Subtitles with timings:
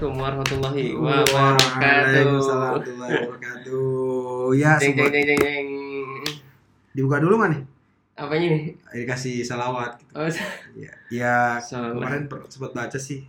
[0.00, 2.40] Assalamualaikum warahmatullahi Waalaikumsalam wabarakatuh.
[2.40, 4.56] warahmatullahi wabarakatuh.
[4.56, 5.68] Ya, Jeng jeng jeng jeng jeng.
[6.96, 7.60] dibuka dulu mana?
[8.16, 8.80] Apanya nih?
[8.96, 10.00] Dikasih salawat.
[10.00, 10.16] Gitu.
[10.16, 10.24] Oh,
[10.72, 12.00] Ya, ya Salawat.
[12.00, 13.28] kemarin sempat baca sih.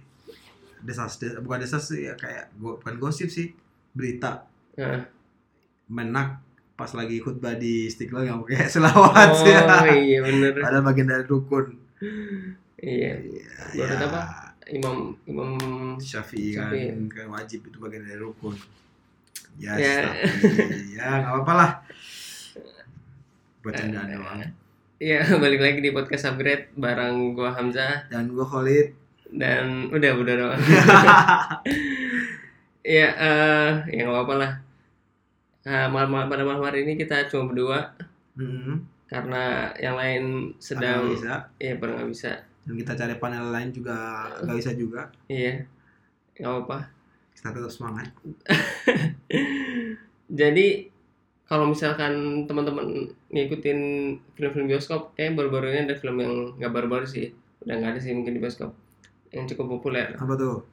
[0.80, 3.52] Desas, des- bukan desas sih ya kayak bukan gosip sih,
[3.92, 4.48] berita
[4.80, 5.04] Nah.
[5.92, 6.40] menak
[6.74, 9.52] pas lagi khutbah di Istiqlal nggak pakai selawat Oh sih.
[10.08, 10.56] iya bener.
[10.56, 11.76] Ada bagian dari rukun.
[12.80, 13.20] Iya.
[13.76, 14.51] Ya, Menurut apa?
[14.68, 15.52] Imam Imam
[15.98, 16.70] Syafi'i kan,
[17.08, 18.54] kan wajib itu bagian dari rukun.
[19.58, 20.06] Ya, Ya.
[20.06, 20.22] tapi
[20.94, 21.72] ya nggak apa-apa lah.
[23.62, 24.42] Buat candaan doang.
[24.98, 28.88] Iya balik lagi di podcast Upgrade bareng gua Hamzah Dan gue Khalid.
[29.32, 30.62] dan udah udah doang.
[32.82, 34.52] Iya eh yang nggak apa-apa lah.
[35.62, 37.94] Nah, malam, pada malam hari ini kita cuma berdua
[38.34, 40.24] Hmm, karena yang lain
[40.58, 41.06] sedang
[41.60, 42.32] iya pada nggak bisa.
[42.62, 43.98] Dan kita cari panel lain juga
[44.42, 45.10] nggak bisa juga.
[45.28, 45.66] Iya
[46.38, 46.78] nggak apa-apa.
[47.38, 48.08] Kita tetap semangat.
[50.42, 50.88] Jadi
[51.46, 53.80] kalau misalkan teman-teman ngikutin
[54.34, 57.36] film-film bioskop, kayak baru-baru ini ada film yang nggak baru-baru sih,
[57.68, 58.72] udah nggak ada sih mungkin di bioskop,
[59.36, 60.64] yang cukup populer, Apa tuh?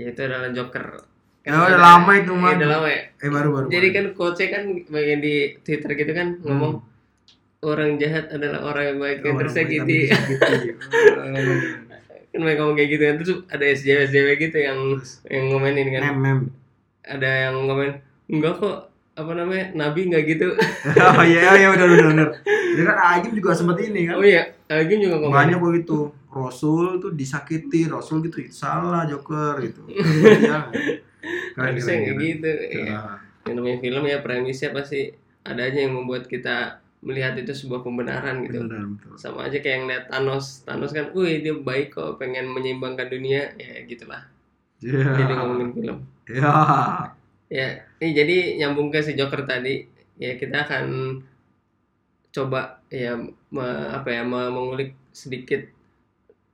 [0.00, 1.04] yaitu adalah Joker.
[1.44, 2.56] Ya udah lama itu mah.
[2.58, 3.00] udah lama ya.
[3.22, 3.66] Eh baru baru.
[3.70, 6.80] Jadi kan quotes kan bagian di Twitter gitu kan ngomong
[7.64, 9.80] orang jahat adalah orang yang baik yang tersakiti.
[9.80, 10.70] baik tapi disakiti.
[12.36, 14.78] kan mereka ngomong kayak gitu kan terus ada SJW SJW gitu yang
[15.32, 16.02] yang ngomenin kan.
[16.12, 16.38] Mem mem.
[17.06, 17.90] Ada yang ngomen
[18.28, 20.48] enggak kok apa namanya nabi nggak gitu.
[21.16, 22.28] Oh iya iya udah udah udah.
[22.76, 24.20] Dia kan Agim juga sempat ini kan.
[24.20, 25.32] Oh iya, Agim juga ngomong.
[25.32, 26.12] Banyak begitu.
[26.28, 29.82] Rasul tuh disakiti, Rasul gitu itu salah Joker gitu.
[31.26, 31.58] Iya.
[31.58, 32.50] Harusnya keren, kayak gitu.
[32.86, 33.18] Ya.
[33.48, 35.10] Yang namanya film ya premisnya pasti
[35.42, 38.66] ada aja yang membuat kita melihat itu sebuah pembenaran gitu.
[38.66, 39.14] Beneran betul.
[39.14, 40.66] Sama aja kayak yang lihat Thanos.
[40.66, 43.54] Thanos kan, wih dia baik kok, pengen menyeimbangkan dunia.
[43.54, 44.26] Ya gitulah.
[44.82, 45.14] Iya.
[45.14, 45.98] Jadi ngomongin film.
[46.26, 46.50] Ya.
[47.46, 47.68] Ya,
[48.02, 49.86] ini jadi nyambung ke si Joker tadi.
[50.18, 50.84] Ya kita akan
[52.34, 53.16] coba ya
[53.48, 55.62] me- apa ya me- mengulik sedikit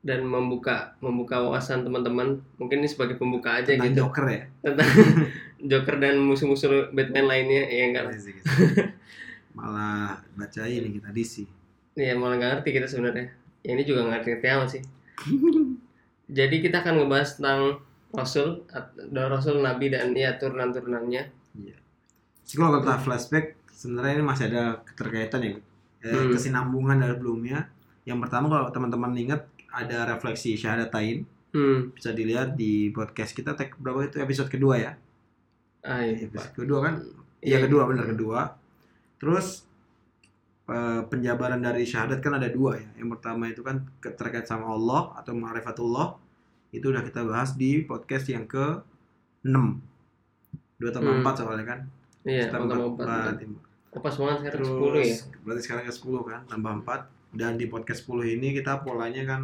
[0.02, 2.44] dan membuka membuka wawasan teman-teman.
[2.60, 4.04] Mungkin ini sebagai pembuka aja Tentang gitu.
[4.04, 4.42] Joker ya.
[4.60, 4.88] tentang
[5.70, 8.14] Joker dan musuh-musuh Batman lainnya ya enggak lah.
[8.14, 8.42] Gitu.
[9.52, 11.44] Malah baca ini kita DC.
[11.92, 13.28] ya malah nggak ngerti kita sebenarnya
[13.60, 14.82] ya ini juga nggak ngerti amat sih
[16.38, 17.60] jadi kita akan ngebahas tentang
[18.12, 18.64] Rasul
[19.08, 21.22] dan Rasul Nabi dan ya turunan-turunannya
[22.42, 25.52] Jadi kalau kita flashback sebenarnya ini masih ada keterkaitan ya
[26.02, 26.28] eh, Hmm.
[26.28, 27.70] kesinambungan dari sebelumnya.
[28.02, 33.72] Yang pertama kalau teman-teman ingat ada refleksi syahadatain hmm bisa dilihat di podcast kita tag
[33.76, 34.92] berapa itu episode kedua ya.
[35.82, 36.58] ah iya Episode Pak.
[36.58, 36.94] kedua kan?
[37.38, 38.40] Iya kedua benar kedua.
[39.22, 39.62] Terus
[40.64, 42.88] eh, penjabaran dari syahadat kan ada dua ya.
[42.98, 46.18] Yang pertama itu kan terkait sama Allah atau ma'rifatullah.
[46.70, 48.82] Itu udah kita bahas di podcast yang ke
[49.44, 49.78] 6.
[50.78, 51.22] 2 tambah Hmm.
[51.22, 51.80] 4 soalnya kan.
[52.22, 53.62] iya tambah empat- empat empat.
[53.92, 57.00] oh, pas banget sekarang Terus sepuluh ya berarti sekarang ke 10 kan, tambah 4.
[57.32, 59.40] Dan di podcast 10 ini kita polanya kan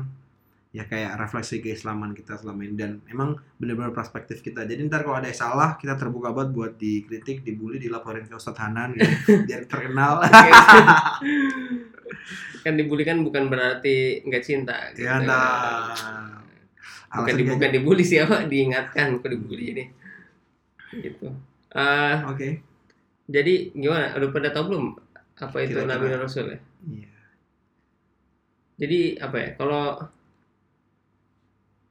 [0.68, 4.68] ya kayak refleksi keislaman kita selama ini dan emang benar-benar perspektif kita.
[4.68, 8.60] Jadi ntar kalau ada yang salah kita terbuka banget buat dikritik, dibully, dilaporin ke Ustadz
[8.60, 9.08] Hanan gitu,
[9.48, 10.20] biar terkenal.
[12.64, 15.06] kan dibully kan bukan berarti nggak cinta gitu.
[15.08, 16.42] ya nah.
[17.14, 19.84] bukan, di, bukan dibully siapa diingatkan bukan dibully ini
[21.04, 21.32] gitu
[21.68, 22.64] Ah, Oke.
[23.28, 24.86] jadi gimana udah pada tahu belum
[25.36, 25.76] apa itu.
[25.84, 26.58] Nabi Rasul ya
[26.88, 27.12] Iya.
[28.78, 29.48] Jadi apa ya?
[29.58, 29.84] Kalau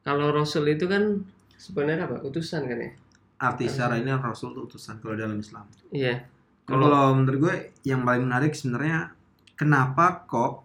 [0.07, 1.27] kalau Rasul itu kan
[1.59, 2.23] sebenarnya apa?
[2.23, 2.91] Utusan kan ya?
[3.37, 5.67] Arti secara ini Rasul itu utusan kalau dalam Islam.
[5.91, 6.23] Iya.
[6.63, 9.11] Kalau menurut gue yang paling menarik sebenarnya
[9.53, 10.63] kenapa kok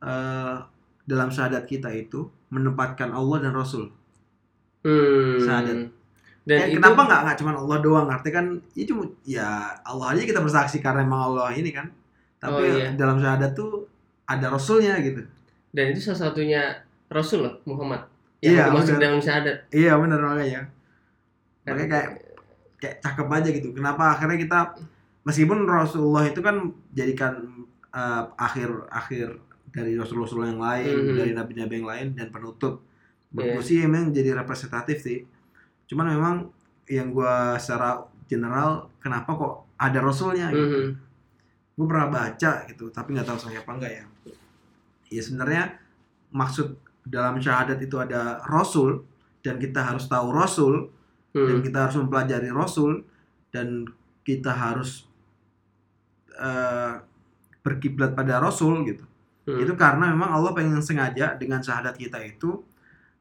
[0.00, 0.56] eh,
[1.04, 3.90] dalam syahadat kita itu menempatkan Allah dan Rasul.
[4.82, 5.36] Hmm.
[5.38, 5.78] Syahadat.
[6.40, 8.08] Dan Kayak itu kenapa nggak nggak cuma Allah doang?
[8.08, 9.48] Artinya kan ya cuma ya
[9.84, 11.86] Allah aja kita bersaksi karena emang Allah ini kan.
[12.40, 12.88] Tapi Oh, iya.
[12.96, 13.84] dalam syahadat tuh
[14.24, 15.20] ada Rasulnya gitu.
[15.70, 18.02] dan itu salah satunya Rasul loh Muhammad
[18.40, 19.02] yang Iya, masuk benar.
[19.04, 19.56] dalam syahadat.
[19.70, 20.60] Iya benar makanya.
[21.60, 22.08] Kan- Makanya kayak
[22.76, 23.68] kayak cakep aja gitu.
[23.70, 24.58] Kenapa akhirnya kita
[25.22, 26.56] meskipun Rasulullah itu kan
[26.90, 27.32] jadikan
[27.90, 29.34] eh, akhir akhir
[29.70, 31.16] dari Rasul-Rasul yang lain, Mhm.
[31.16, 32.80] dari nabi-nabi yang lain dan penutup.
[32.80, 33.30] Iya.
[33.30, 35.26] Menurut gue sih emang jadi representatif sih.
[35.86, 36.34] Cuman memang
[36.86, 40.78] yang gua secara general kenapa kok ada Rasulnya gitu.
[40.78, 40.90] Mhm.
[41.74, 44.04] Gue pernah baca gitu, tapi nggak tahu sahih apa enggak ya.
[45.08, 45.62] Ya sebenarnya
[46.30, 46.78] maksud
[47.10, 49.02] dalam syahadat itu ada Rasul
[49.42, 50.88] dan kita harus tahu Rasul
[51.34, 51.62] dan Hmm.
[51.62, 53.06] kita harus mempelajari Rasul
[53.54, 53.86] dan
[54.26, 55.06] kita harus
[56.34, 56.94] eh,
[57.62, 59.04] berkiblat pada Rasul gitu.
[59.46, 59.62] Hmm.
[59.62, 62.62] Itu karena memang Allah pengen sengaja dengan syahadat kita itu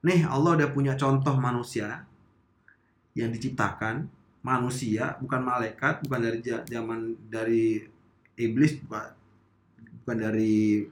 [0.02, 2.08] nih Allah udah punya contoh manusia
[3.14, 4.08] yang diciptakan
[4.40, 6.40] manusia bukan malaikat bukan dari
[6.72, 7.84] zaman dari
[8.40, 10.88] iblis bukan dari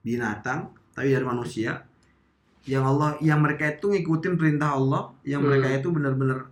[0.00, 1.84] binatang tapi dari manusia
[2.70, 5.50] yang Allah yang mereka itu ngikutin perintah Allah yang Hmm.
[5.50, 6.46] mereka itu benar-benar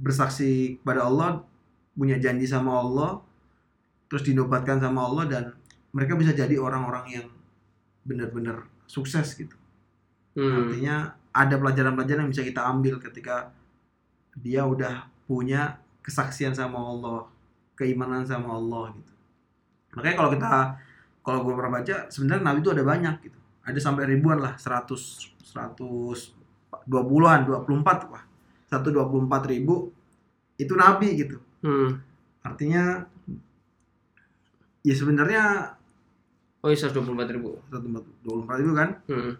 [0.00, 1.44] bersaksi kepada Allah
[1.92, 3.20] punya janji sama Allah
[4.08, 5.44] terus dinobatkan sama Allah dan
[5.94, 7.26] mereka bisa jadi orang-orang yang
[8.02, 9.54] benar-benar sukses gitu
[10.34, 10.66] Hmm.
[10.66, 10.96] artinya
[11.30, 13.54] ada pelajaran-pelajaran yang bisa kita ambil ketika
[14.34, 17.30] dia udah punya kesaksian sama Allah
[17.78, 19.12] keimanan sama Allah gitu
[19.94, 20.50] makanya kalau kita
[21.22, 24.92] kalau gue pernah baca sebenarnya nabi itu ada banyak gitu ada sampai ribuan lah 100
[25.42, 25.80] 100
[26.84, 28.24] 20-an 24 wah
[28.68, 29.08] 124
[29.48, 29.88] ribu
[30.56, 31.96] itu nabi gitu Hmm.
[32.40, 33.08] artinya
[34.80, 35.42] ya sebenarnya
[36.60, 37.60] Oh iya 124 ribu.
[37.68, 39.32] 124 ribu kan Hmm.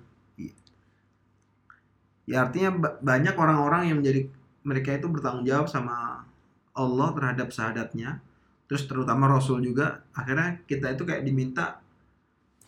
[2.25, 4.29] ya artinya ba- banyak orang-orang yang menjadi
[4.65, 6.25] mereka itu bertanggung jawab sama
[6.73, 8.25] Allah terhadap syahadatnya
[8.65, 11.84] terus terutama Rasul juga akhirnya kita itu kayak diminta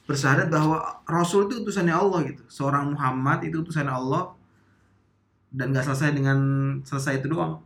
[0.07, 4.33] bersyahadat bahwa Rasul itu utusannya Allah gitu seorang Muhammad itu utusannya Allah
[5.51, 6.39] dan gak selesai dengan
[6.87, 7.63] selesai itu doang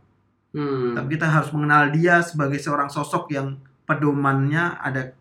[0.51, 0.91] Hmm.
[0.91, 3.55] tapi kita harus mengenal dia sebagai seorang sosok yang
[3.87, 5.15] pedomannya ada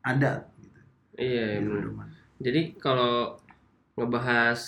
[0.00, 0.80] ada gitu.
[1.20, 1.68] Iya, iya.
[1.68, 2.08] Pedoman.
[2.40, 3.36] Jadi kalau
[4.00, 4.60] ngebahas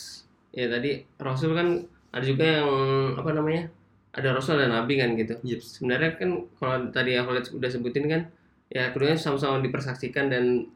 [0.53, 1.69] ya tadi Rasul kan
[2.13, 2.71] ada juga yang
[3.17, 3.73] apa namanya?
[4.13, 5.41] Ada Rasul dan Nabi kan gitu.
[5.41, 5.81] Yips.
[5.81, 8.29] Sebenarnya kan kalau tadi aku udah sebutin kan
[8.69, 10.69] ya keduanya sama-sama dipersaksikan dan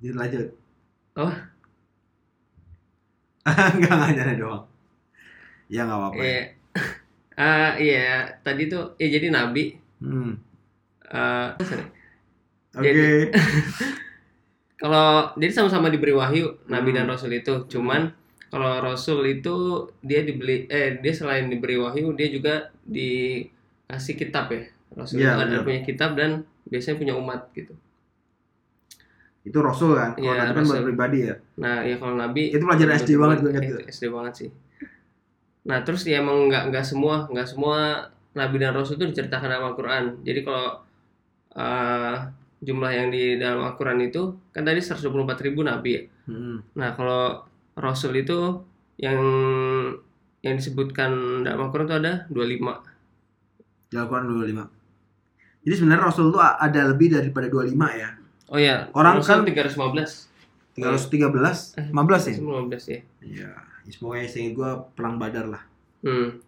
[0.00, 0.48] Dilanjut.
[1.16, 1.34] Oh.
[3.76, 4.64] Enggak ngajarnya doang.
[5.70, 6.20] Ya nggak apa-apa.
[6.20, 6.26] ya.
[6.28, 6.44] eh
[7.40, 8.04] ah iya
[8.44, 9.64] tadi tuh ya jadi Nabi
[10.00, 10.32] Hmm.
[11.12, 11.48] eh,
[12.76, 12.90] Oke.
[14.80, 16.96] Kalau jadi sama-sama diberi wahyu Nabi Hmm.
[16.96, 18.16] dan Rasul itu cuman
[18.50, 24.62] kalau Rasul itu dia dibeli eh dia selain diberi wahyu dia juga dikasih kitab ya
[24.96, 25.64] Rasul Iya, itu ada benar.
[25.68, 26.30] punya kitab dan
[26.66, 27.72] biasanya punya umat gitu
[29.40, 30.12] Itu Rasul kan?
[30.14, 31.34] Kalau Iya, Nabi kan baru pribadi ya.
[31.56, 33.78] nah ya kalau Nabi Itu pelajaran SD banget gue ingat itu.
[33.88, 34.50] SD banget sih
[35.60, 39.64] nah terus ya emang nggak nggak semua nggak semua Nabi dan Rasul itu diceritakan dalam
[39.70, 40.80] Al-Quran jadi kalau
[41.52, 42.14] eh,
[42.60, 44.22] jumlah yang di dalam Al-Quran itu
[44.52, 45.08] kan tadi 124
[45.44, 46.62] ribu Nabi ya Hmm.
[46.78, 47.42] Nah, kalau
[47.74, 48.62] Rasul itu
[48.96, 49.18] yang
[50.40, 52.86] yang disebutkan dalam Al-Quran itu ada 25.
[53.90, 54.62] Di Al-Quran 25.
[55.66, 57.66] Jadi sebenarnya Rasul itu ada lebih daripada 25
[57.98, 58.14] ya.
[58.50, 60.26] Oh ya, Orang kan- 315.
[60.72, 62.34] 313, Eh, 15 ya?
[62.36, 63.00] 15 ya.
[63.20, 63.50] Iya.
[63.80, 65.62] Ya, Semoga seingat gue perang Badar lah.
[66.00, 66.38] Hmm.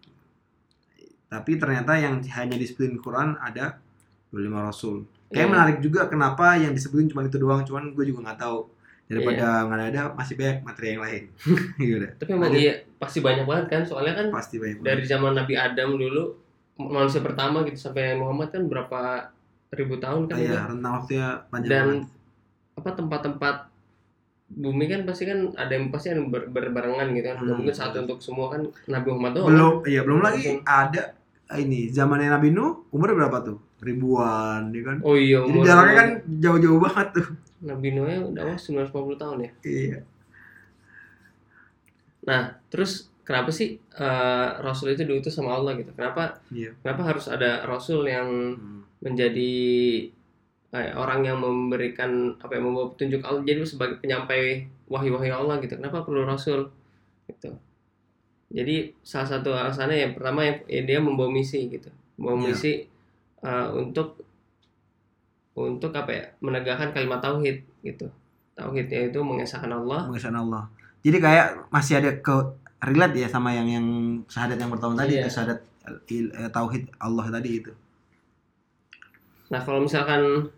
[1.26, 3.80] Tapi ternyata yang hanya disebutin Quran ada
[4.28, 4.96] 25 Rasul.
[5.28, 5.50] Kayak Iya.
[5.50, 8.58] menarik juga kenapa yang disebutin cuma itu doang, cuman gue juga nggak tahu.
[9.04, 11.22] Daripada nggak ada masih banyak materi yang lain.
[11.80, 12.06] Gitu.
[12.14, 14.78] Tapi emang iya pasti banyak banget kan, soalnya kan Pasti banyak.
[14.78, 14.88] banget.
[14.88, 16.24] dari zaman Nabi Adam dulu
[16.78, 19.28] manusia pertama gitu sampai Muhammad kan berapa
[19.72, 20.62] ribu tahun kan Iya, udah.
[20.68, 22.08] rentang waktunya panjang Dan banget.
[22.74, 23.56] apa tempat-tempat
[24.52, 27.36] bumi kan pasti kan ada yang pasti ada yang ber- berbarengan gitu kan.
[27.38, 27.56] Hmm.
[27.56, 29.48] mungkin satu untuk semua kan Nabi Muhammad doang.
[29.48, 31.02] belum iya belum lagi ada
[31.54, 36.08] ini zamannya Nabi Nuh umur berapa tuh ribuan ya kan Oh iya, jadi jaraknya kan
[36.38, 37.26] jauh-jauh banget tuh
[37.62, 39.50] Nabi Nuh udah mas 950 tahun ya.
[39.62, 39.98] iya
[42.22, 45.90] Nah, terus kenapa sih eh, Rasul itu diutus sama Allah gitu?
[45.94, 48.82] Kenapa iya kenapa harus ada Rasul yang Hmm.
[49.02, 49.52] menjadi
[50.72, 55.74] eh, orang yang memberikan apa yang membawa petunjuk Allah jadi sebagai penyampai wahyu-wahyu Allah gitu.
[55.76, 56.70] Kenapa perlu Rasul?
[57.28, 57.50] Gitu.
[58.52, 61.88] Jadi salah satu alasannya yang pertama yang ya dia membawa misi gitu.
[62.16, 62.44] Membawa Iya.
[62.48, 62.72] misi
[63.42, 64.22] eh, untuk
[65.52, 66.24] untuk apa ya?
[66.40, 68.08] menegakkan kalimat tauhid gitu.
[68.52, 70.08] Tauhid yaitu mengesahkan Allah.
[70.08, 70.64] mengesahkan Allah
[71.02, 72.34] jadi kayak masih ada ke
[72.82, 73.86] relate ya sama yang yang
[74.26, 75.22] syahadat yang pertama tadi Iya.
[75.22, 75.58] itu syahadat
[76.08, 77.72] il- eh, tauhid Allah tadi itu
[79.52, 80.48] Nah, kalau misalkan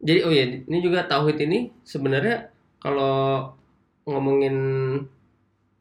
[0.00, 2.48] jadi oh ya, ini juga tauhid ini sebenarnya
[2.80, 3.52] kalau
[4.02, 4.56] ngomongin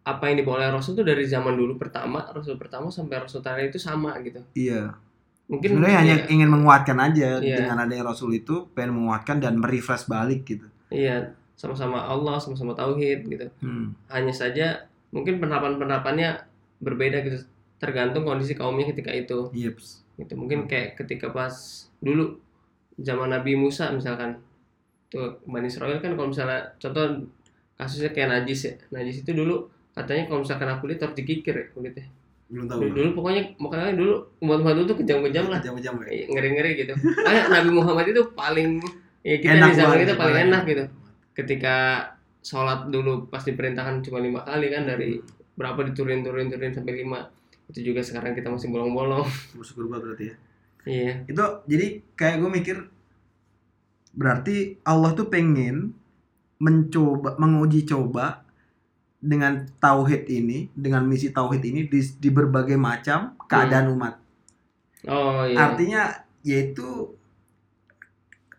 [0.01, 3.69] apa yang dibawa oleh Rasul itu dari zaman dulu pertama, Rasul pertama sampai Rasul terakhir
[3.69, 4.41] itu sama gitu.
[4.51, 4.93] iya
[5.47, 7.55] Mungkin sebenarnya hanya iya, ingin menguatkan aja Iya.
[7.59, 13.19] dengan adanya Rasul itu pengen menguatkan dan merefresh balik gitu iya, sama-sama Allah, sama-sama tauhid
[13.25, 13.47] gitu.
[13.61, 13.95] hmm.
[14.07, 16.48] Hanya saja mungkin penerapan-penerapannya
[16.82, 17.38] berbeda gitu.
[17.77, 19.51] Tergantung kondisi kaumnya ketika itu.
[19.53, 20.01] Yeps.
[20.18, 20.34] gitu.
[20.38, 21.53] Mungkin kayak ketika pas
[22.01, 22.39] dulu
[22.98, 24.41] zaman Nabi Musa misalkan.
[25.12, 27.27] Tuh Bani Israel kan kalau misalnya contoh
[27.75, 28.74] kasusnya kayak najis ya.
[28.96, 32.08] Najis itu dulu katanya kalau misalkan kena kulit harus dikikir ya kulitnya.
[32.48, 35.60] Belum tahu dulu, dulu pokoknya makanya dulu umat-umat dulu tuh kejam-kejam lah.
[35.60, 36.06] Jam-jam ya?
[36.08, 36.94] Kayak ngeri-ngeri gitu.
[36.96, 38.70] Makanya Nabi Muhammad itu paling
[39.22, 40.84] ya kita Enak di zaman kita paling paling enak gitu.
[41.36, 41.75] Ketika
[42.41, 45.21] sholat dulu pas diperintahkan cuma lima kali kan dari
[45.53, 47.29] berapa diturunin turunin turunin sampai lima.
[47.69, 49.25] Itu juga sekarang kita masih bolong-bolong.
[49.57, 50.36] Bersyukur banget berarti ya.
[50.89, 51.13] iya.
[51.29, 52.77] Itu jadi kayak gue mikir
[54.12, 55.95] berarti Allah tuh pengen
[56.60, 58.43] mencoba menguji coba
[59.21, 64.17] dengan tauhid ini, dengan misi tauhid ini di, di berbagai macam keadaan umat.
[65.05, 65.57] oh iya.
[65.57, 66.01] Artinya
[66.41, 67.13] yaitu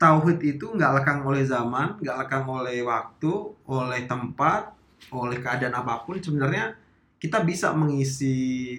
[0.03, 3.33] tauhid itu nggak lekang oleh zaman, nggak lekang oleh waktu,
[3.71, 4.75] oleh tempat,
[5.15, 6.19] oleh keadaan apa pun.
[6.19, 6.75] Sebenarnya
[7.23, 8.75] kita bisa mengisi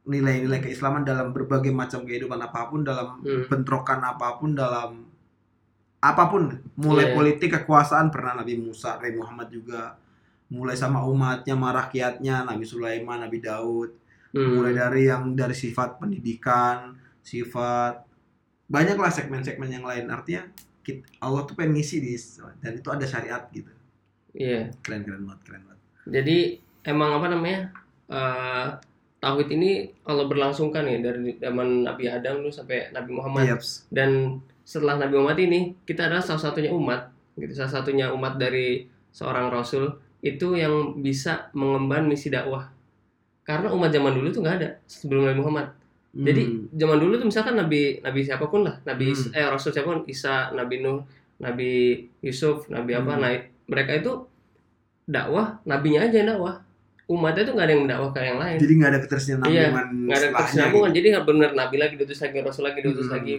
[0.00, 3.44] nilai-nilai keislaman dalam berbagai macam kehidupan apa pun, dalam Hmm.
[3.46, 5.04] bentrokan apa pun, dalam
[6.00, 6.48] apa pun.
[6.80, 7.14] Mulai Iya.
[7.14, 10.00] politik kekuasaan pernah Nabi Musa, Nabi Muhammad juga.
[10.50, 13.90] Mulai sama umatnya, sama rakyatnya, Nabi Sulaiman, Nabi Daud
[14.30, 14.56] Hmm.
[14.56, 18.06] mulai dari yang dari sifat pendidikan, sifat
[18.70, 20.06] banyaklah segmen-segmen yang lain.
[20.06, 20.46] Artinya
[20.86, 22.14] kit- Allah tuh pengen ngisi di
[22.62, 23.68] dan itu ada syariat gitu.
[24.32, 24.70] iya.
[24.80, 25.78] Keren keren banget, keren banget.
[26.10, 26.38] jadi
[26.86, 27.60] emang apa namanya
[28.08, 28.68] eh
[29.20, 33.44] tauhid ini kalau berlangsungkan ya dari zaman Nabi Adam dulu sampai Nabi Muhammad.
[33.44, 33.56] Iya,
[33.92, 37.52] dan setelah Nabi Muhammad ini kita adalah salah satunya umat gitu.
[37.52, 39.92] Salah satunya umat dari seorang rasul
[40.24, 42.72] itu yang bisa mengemban misi dakwah.
[43.44, 45.66] Karena umat zaman dulu tuh nggak ada sebelum Nabi Muhammad
[46.12, 46.66] jadi Hmm.
[46.72, 49.30] zaman dulu tuh misalkan Nabi Nabi siapa pun lah Nabi Hmm.
[49.32, 51.06] eh Rasul siapa pun Isa Nabi Nuh
[51.38, 51.70] Nabi
[52.20, 53.20] Yusuf Nabi apa Hmm.
[53.20, 53.30] nah
[53.64, 54.26] mereka itu
[55.04, 56.62] dakwah nabinya aja yang dakwah
[57.06, 59.82] umatnya tuh nggak ada yang mendakwah ke yang lain jadi nggak ada ketersinambungan Iya, nggak
[59.82, 60.96] ada setelahnya kesinambungan gitu.
[60.96, 63.14] jadi nggak benar nabi lagi diutus lagi rasul lagi diutus Hmm.
[63.16, 63.34] lagi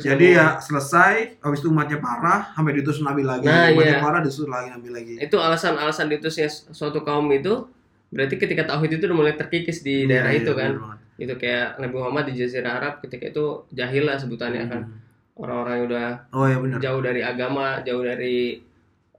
[0.00, 3.42] Jadi ya selesai, habis itu umatnya parah, sampai diutus nabi lagi.
[3.44, 3.98] Nah, umatnya iya.
[4.00, 5.12] parah diutus lagi nabi lagi.
[5.16, 7.66] itu alasan-alasan diutusnya suatu kaum itu
[8.08, 11.24] berarti ketika tauhid itu udah mulai terkikis di Iya, daerah iya, itu kan bener banget.
[11.24, 15.00] itu kayak Nabi Muhammad di Jazirah Arab ketika itu jahil lah sebutannya kan Hmm.
[15.36, 16.78] orang-orang yang udah Oh ya benar.
[16.78, 18.60] jauh dari agama jauh dari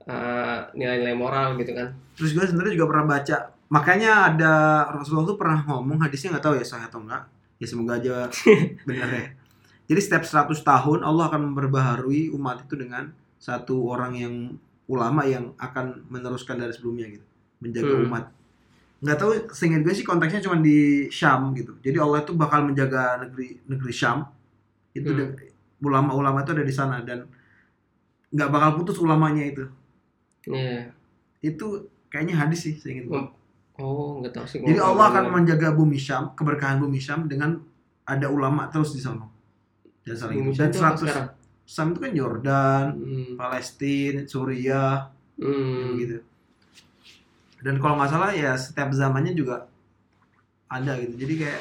[0.04, 3.36] uh, nilai-nilai moral gitu kan Terus gue sebenarnya juga pernah baca,
[3.68, 4.52] makanya ada
[4.90, 7.22] Rasulullah tuh pernah ngomong hadisnya nggak tahu ya sah atau enggak.
[7.58, 8.26] Ya semoga aja
[8.90, 9.26] benar ya.
[9.86, 14.34] Jadi setiap 100 tahun Allah akan memperbaharui umat itu dengan satu orang yang
[14.86, 17.26] ulama yang akan meneruskan dari sebelumnya gitu,
[17.62, 18.06] menjaga Hmm.
[18.10, 18.24] umat.
[18.98, 21.78] Nggak tahu seingat gue sih konteksnya cuma di Syam gitu.
[21.78, 24.26] Jadi Allah itu bakal menjaga negeri negeri Syam.
[24.94, 25.38] Itu Hmm.
[25.78, 27.30] ulama-ulama itu ada di sana dan
[28.28, 29.64] nggak bakal putus ulamanya itu.
[30.48, 30.90] Iya
[31.40, 33.22] Itu kayaknya hadis sih seingat gue.
[33.78, 37.62] oh nggak tahu sih Jadi Allah akan menjaga bumi Syam, keberkahan bumi Syam dengan
[38.02, 39.22] ada ulama terus di sana.
[40.02, 41.28] Dan saling Bumi dan Syam tuh apa 100 sekarang?
[41.62, 43.32] Syam itu kan Yordan, hmm.
[43.38, 45.94] Palestina, Suriah, Hmm.
[45.94, 46.18] gitu.
[47.58, 49.66] Dan kalau nggak salah ya setiap zamannya juga
[50.66, 51.14] ada gitu.
[51.16, 51.60] Jadi kayak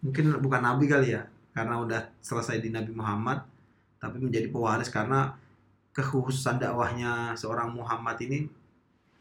[0.00, 3.42] mungkin bukan nabi kali ya, karena udah selesai di Nabi Muhammad,
[3.96, 5.34] tapi menjadi pewaris karena
[5.90, 8.44] kekhususan dakwahnya seorang Muhammad ini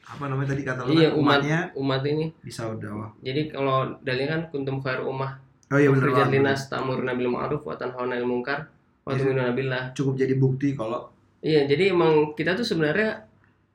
[0.05, 1.23] apa namanya tadi kata lu Iya, kan, umat.
[1.41, 3.09] umatnya umat ini bisa dakwah.
[3.19, 6.35] jadi kalau dalilnya kan kuntum khair ummah Oh iya benar Ukhrijat banget.
[6.37, 8.69] linas ta'muruna bil ma'ruf wa tanhauna 'anil munkar
[9.01, 9.83] wa tu'minuna billah.
[9.97, 11.09] Cukup jadi bukti kalau
[11.41, 13.25] Iya, jadi emang kita tuh sebenarnya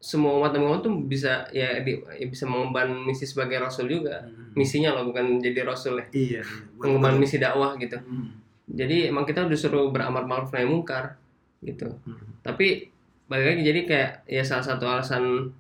[0.00, 4.24] semua umat Nabi Muhammad tuh bisa ya, di- ya bisa mengemban misi sebagai rasul juga.
[4.52, 6.06] Misinya loh bukan jadi rasul ya.
[6.10, 6.42] Iya, iya.
[6.74, 8.00] Mengemban buat- misi dakwah gitu.
[8.00, 8.32] Hmm.
[8.64, 11.20] Jadi emang kita disuruh beramar ma'ruf nahi mungkar
[11.60, 11.92] gitu.
[12.02, 12.16] Hmm.
[12.40, 12.88] Tapi
[13.28, 15.52] balik lagi jadi kayak ya salah satu alasan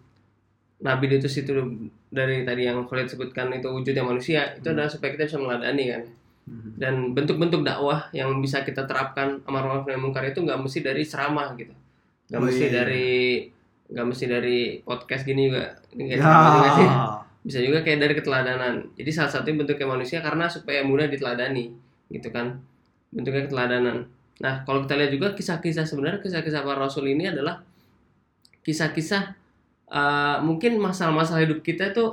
[0.80, 1.28] Nabi itu
[2.10, 4.74] dari tadi yang Khalid sebutkan itu wujudnya manusia itu Hmm.
[4.74, 6.02] adalah supaya kita bisa meladani kan
[6.48, 6.72] Hmm.
[6.74, 11.04] dan bentuk-bentuk dakwah yang bisa kita terapkan amar ma'ruf nahi mungkar itu nggak mesti dari
[11.04, 11.70] ceramah gitu
[12.26, 12.72] nggak Oh, mesti iya.
[12.72, 13.08] dari
[13.90, 16.30] nggak mesti dari podcast gini juga Ini kayak Ya.
[16.48, 16.88] juga sih.
[17.40, 21.72] bisa juga kayak dari keteladanan jadi salah satunya bentuknya manusia karena supaya mudah diteladani
[22.08, 22.60] gitu kan
[23.10, 24.04] bentuknya keteladanan
[24.36, 27.64] nah kalau kita lihat juga kisah-kisah sebenarnya kisah-kisah para rasul ini adalah
[28.60, 29.22] kisah-kisah
[29.88, 32.04] eh, mungkin masalah-masalah hidup kita itu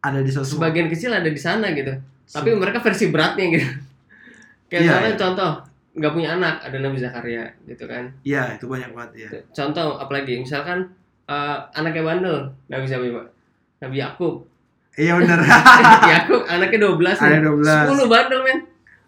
[0.00, 0.58] Ada di sesuatu.
[0.58, 1.92] sebagian kecil ada di sana gitu
[2.26, 3.68] tapi mereka versi beratnya gitu
[4.66, 5.20] kayak Iya, misalnya iya.
[5.20, 5.50] contoh
[5.94, 9.28] nggak punya anak ada Nabi Zakaria gitu kan Iya, itu banyak banget ya.
[9.52, 10.88] contoh apalagi misalkan
[11.26, 13.26] eh, anaknya bandel Nabi siapa pak
[13.80, 14.34] Nabi Yakub
[14.94, 15.42] Iya benar.
[16.14, 17.50] Yakub anaknya 12 Ada nih.
[17.50, 17.98] 12.
[17.98, 18.58] 10 bandel men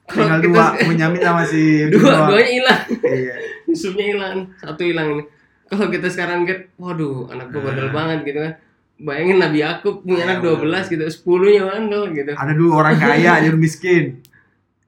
[0.07, 3.35] Tinggal dua, Benyamin sama si dua duanya hilang Iya.
[3.69, 5.23] Yusufnya hilang satu hilang ini
[5.67, 7.93] kalau kita sekarang lihat waduh anak gua bandel Nah.
[7.93, 8.53] banget gitu kan
[8.99, 12.95] bayangin Nabi Yakub punya Iya, anak 12 gitu 10 nya bandel gitu Ada dua orang
[12.97, 14.05] kaya, jadi miskin.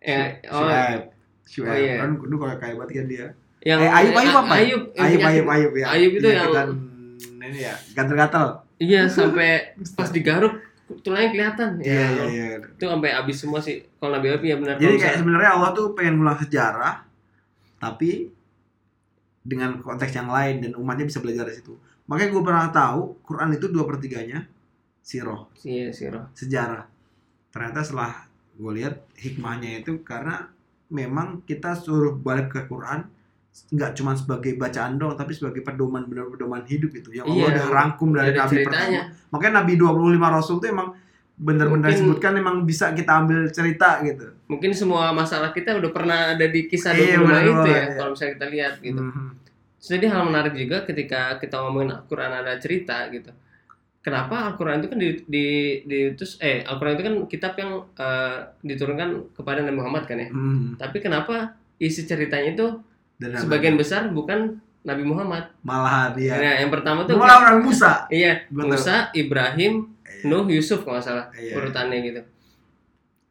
[0.01, 0.63] ya oh.
[1.45, 1.67] Shuaib.
[1.67, 1.95] Oh, iya.
[1.99, 3.27] Kan dulu kalau kaya banget kan dia.
[3.61, 4.53] yang Eh, Ayub, Ayub apa?
[4.55, 5.87] Ayub Ayub, penyakit- Ayub, Ayub ya.
[5.91, 6.79] Ayub itu yang-
[7.49, 8.47] ini ya, gatel-gatel.
[8.79, 10.55] iya sampai pas digaruk
[11.01, 12.59] tulangnya kelihatan Iya, ya iya, iya.
[12.65, 15.93] itu sampai habis semua sih kalau Nabi Ayub ya benar Jadi kayak sebenarnya Allah tuh
[15.93, 16.95] pengen ngulang sejarah,
[17.77, 18.33] tapi
[19.43, 21.73] dengan konteks yang lain dan umatnya bisa belajar dari situ.
[22.07, 24.45] Makanya gue pernah tahu Quran itu dua pertiganya
[25.01, 26.29] siroh Iya, Siro.
[26.33, 26.85] sejarah
[27.49, 30.53] ternyata setelah gue lihat hikmahnya itu karena
[30.89, 33.09] memang kita suruh balik ke Quran
[33.69, 37.47] nggak cuma sebagai bacaan doang tapi sebagai pedoman benar pedoman hidup itu yang Allah Iya,
[37.53, 39.03] udah rangkum dari nabi ceritanya.
[39.09, 40.89] pertama makanya nabi 25 rasul itu emang
[41.39, 46.47] benar-benar disebutkan emang bisa kita ambil cerita gitu Mungkin semua masalah kita udah pernah ada
[46.49, 47.95] di kisah Iya, 25 benar, itu ya, iya.
[47.95, 49.03] kalau misalnya kita lihat gitu.
[49.05, 49.27] Mhm.
[49.79, 53.31] Terus Jadi hal menarik juga ketika kita ngomongin Al-Quran ada cerita gitu.
[54.01, 55.47] Kenapa Al-Quran itu kan di, di,
[55.85, 60.29] diutus, eh Al-Quran itu kan kitab yang eh, diturunkan kepada Nabi Muhammad kan ya.
[60.33, 60.81] Mhm.
[60.81, 62.67] Tapi kenapa isi ceritanya itu
[63.19, 65.51] Dan sebagian besar bukan Nabi Muhammad?
[65.61, 68.73] malahan dia Nah, yang pertama tuh malah orang Musa iya Betul.
[68.73, 69.73] Musa, Ibrahim,
[70.09, 70.25] Iya.
[70.25, 71.55] Nuh, Yusuf kalau nggak salah Iya.
[71.55, 72.21] urutannya gitu.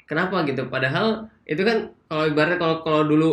[0.03, 0.67] Kenapa gitu?
[0.67, 1.08] Padahal
[1.44, 3.29] itu kan kalau ibaratnya kalau kalau dulu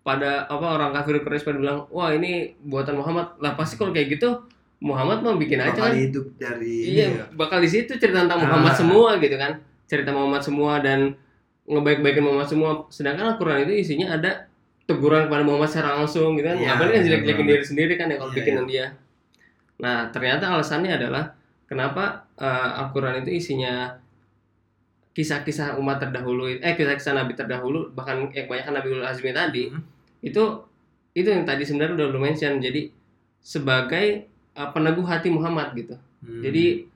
[0.00, 2.32] pada apa orang kafir Quraisy pada bilang, "Wah, ini
[2.62, 4.40] buatan Muhammad." Lah pasti kalau kayak gitu
[4.78, 5.96] Muhammad mau bikin aja bakal kan.
[5.98, 7.24] hidup dari Iya, ya.
[7.30, 8.78] bakal di situ cerita tentang Muhammad Ah.
[8.78, 9.52] semua gitu kan.
[9.84, 11.12] Cerita Muhammad semua dan
[11.64, 12.70] ngebaik-baikin Muhammad semua.
[12.88, 14.48] Sedangkan Al-Qur'an itu isinya ada
[14.84, 16.56] teguran kepada Muhammad secara langsung gitu kan.
[16.60, 17.54] Iya, Ngapain kan iya, jelek-jelekin benar.
[17.56, 18.86] diri sendiri kan ya kalau Iya, bikinan dia.
[19.80, 21.24] Nah, ternyata alasannya adalah
[21.66, 22.04] kenapa
[22.36, 23.96] eh, Al-Qur'an itu isinya
[25.14, 29.82] kisah-kisah umat terdahulu eh kisah-kisah nabi terdahulu bahkan yang kebanyakan Nabi Azmi tadi Hmm.
[30.20, 30.42] itu
[31.14, 32.90] itu yang tadi sebenarnya udah lu mention jadi
[33.38, 35.94] sebagai eh, peneguh hati Muhammad gitu.
[36.24, 36.40] Hmm.
[36.42, 36.88] Jadi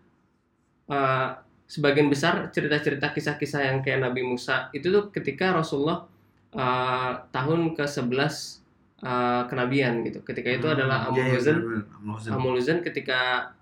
[0.89, 1.37] uh,
[1.69, 6.09] sebagian besar cerita-cerita kisah-kisah yang kayak Nabi Musa itu tuh ketika Rasulullah
[6.53, 8.35] uh, tahun ke-11
[9.01, 10.23] uh, kenabian gitu.
[10.23, 11.85] Ketika itu Hmm, adalah iya, iya, benar-benar.
[11.99, 12.31] Amul-Huzn.
[12.33, 13.53] Amul-Huzn ketika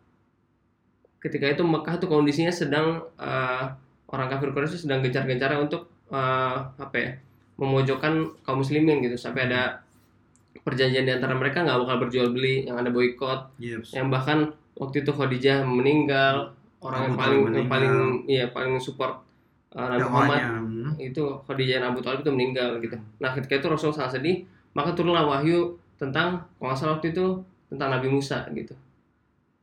[1.18, 3.64] ketika itu Mekah tuh kondisinya sedang uh,
[4.06, 7.10] orang kafir Quraisy sedang gencar-gencarnya untuk uh, apa ya?
[7.56, 8.12] memojokkan
[8.44, 9.80] kaum muslimin gitu sampai ada
[10.60, 13.96] perjanjian di antara mereka nggak bakal berjual beli yang ada boykot Yes.
[13.96, 16.52] yang bahkan waktu itu Khadijah meninggal
[16.84, 17.94] orang yang paling yang paling
[18.28, 19.24] iya paling support
[19.74, 20.40] uh, Nabi Muhammad
[21.00, 22.96] itu Khadijah dan Abu Thalib itu meninggal gitu.
[23.18, 27.40] Nah ketika itu Rasul sangat sedih maka turunlah wahyu tentang kalau nggak salah waktu itu
[27.72, 28.76] tentang Nabi Musa gitu.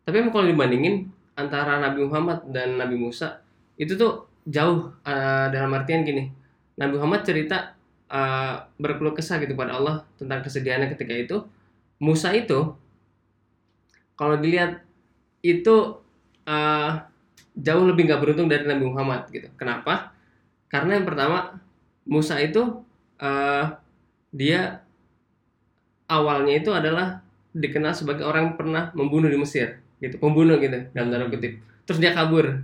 [0.04, 3.40] Tapi emang kalau dibandingin antara Nabi Muhammad dan Nabi Musa
[3.80, 6.28] itu tuh jauh uh, dalam artian gini.
[6.76, 7.78] Nabi Muhammad cerita
[8.10, 11.38] uh, berkeluh kesah gitu pada Allah tentang kesedihannya ketika itu.
[12.02, 12.76] Musa itu
[14.20, 14.84] kalau dilihat
[15.46, 16.02] itu
[16.44, 16.92] uh,
[17.54, 19.48] jauh lebih nggak beruntung dari Nabi Muhammad gitu.
[19.56, 20.12] Kenapa?
[20.68, 21.62] Karena yang pertama
[22.04, 22.82] Musa itu
[23.22, 23.66] uh,
[24.34, 24.82] dia
[26.10, 27.22] awalnya itu adalah
[27.54, 31.62] dikenal sebagai orang yang pernah membunuh di Mesir gitu, pembunuh gitu dalam tanda kutip.
[31.86, 32.64] Terus dia kabur,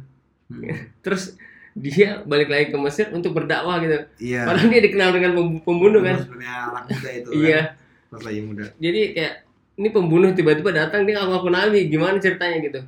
[0.49, 0.65] Hmm.
[1.05, 1.37] terus
[1.77, 4.09] dia balik lagi ke Mesir untuk berdakwah gitu.
[4.17, 4.49] Iya.
[4.49, 6.25] Padahal dia dikenal dengan pem- pembunuh kan.
[6.25, 7.29] Sebenarnya anak muda itu.
[7.37, 7.61] Iya.
[7.61, 8.09] Kan?
[8.09, 8.63] Pas lagi muda.
[8.81, 9.33] Jadi kayak
[9.77, 12.81] ini pembunuh tiba-tiba datang dia ngaku-ngaku nabi, gimana ceritanya gitu.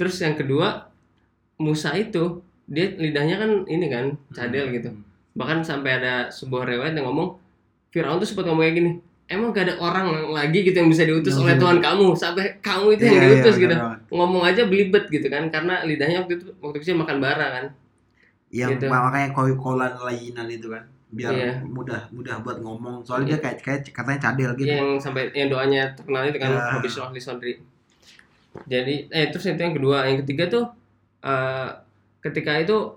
[0.00, 0.88] Terus yang kedua
[1.56, 4.90] Musa itu dia lidahnya kan ini kan cadel gitu.
[4.90, 5.02] Hmm.
[5.32, 7.38] Bahkan sampai ada sebuah riwayat yang ngomong
[7.90, 8.90] Firaun tuh sempat ngomong kayak gini,
[9.24, 13.02] emang gak ada orang lagi gitu yang bisa diutus oleh Tuhan kamu sampai kamu itu
[13.08, 13.74] yang Iya, diutus iya, gitu.
[14.12, 17.64] Ngomong aja belibet gitu kan karena lidahnya waktu itu waktu kecil makan bara kan.
[18.52, 18.86] Yang Gitu.
[18.86, 21.52] makanya kolan layinan itu kan biar Iya.
[21.64, 24.68] mudah mudah buat ngomong soalnya dia kayak kayak katanya cadel gitu.
[24.68, 26.62] Yang sampai yang doanya terkenal itu kan Ya.
[26.76, 27.54] Rabbi Shrah li Sadri.
[28.66, 30.64] Jadi eh terus itu yang kedua, yang ketiga tuh
[31.26, 31.68] eh,
[32.22, 32.94] ketika itu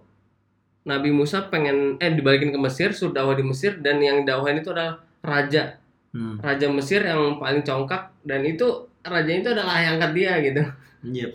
[0.87, 4.71] Nabi Musa pengen eh dibalikin ke Mesir, suruh dakwah di Mesir dan yang dakwahin itu
[4.73, 5.75] adalah raja,
[6.09, 6.41] Hmm.
[6.41, 8.65] raja Mesir yang paling congkak dan itu
[9.05, 10.63] rajanya itu adalah ayah angkat dia gitu.
[11.05, 11.31] Yep.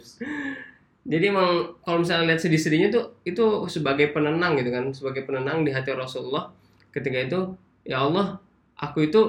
[1.15, 5.71] Jadi emang kalau misalnya lihat sedih-sedihnya tuh itu sebagai penenang gitu kan, sebagai penenang di
[5.71, 6.51] hati Rasulullah
[6.91, 7.41] ketika itu
[7.85, 8.41] ya Allah,
[8.75, 9.21] aku itu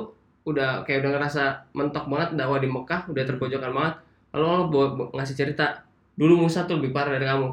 [0.50, 1.44] udah kayak udah ngerasa
[1.78, 3.96] mentok banget dakwah di Mekah, udah terpojokan banget.
[4.34, 4.88] Lalu Allah
[5.20, 5.84] ngasih cerita,
[6.16, 7.50] dulu Musa tuh lebih parah dari kamu.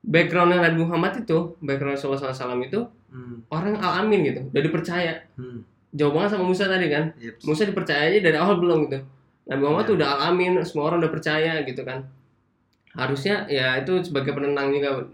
[0.00, 3.42] Backgroundnya Nabi Muhammad itu, background Rasulullah SAW itu Hmm.
[3.50, 5.26] orang al-amin gitu, udah dipercaya.
[5.34, 5.66] Hmm.
[5.90, 7.10] Jauh banget sama Musa tadi kan.
[7.18, 7.42] Yep.
[7.42, 9.02] Musa dipercaya aja dari awal belum gitu.
[9.50, 9.88] Nabi Muhammad Ya.
[9.90, 12.06] tuh udah al-amin, semua orang udah percaya gitu kan.
[12.90, 15.10] Harusnya ya itu sebagai penenang juga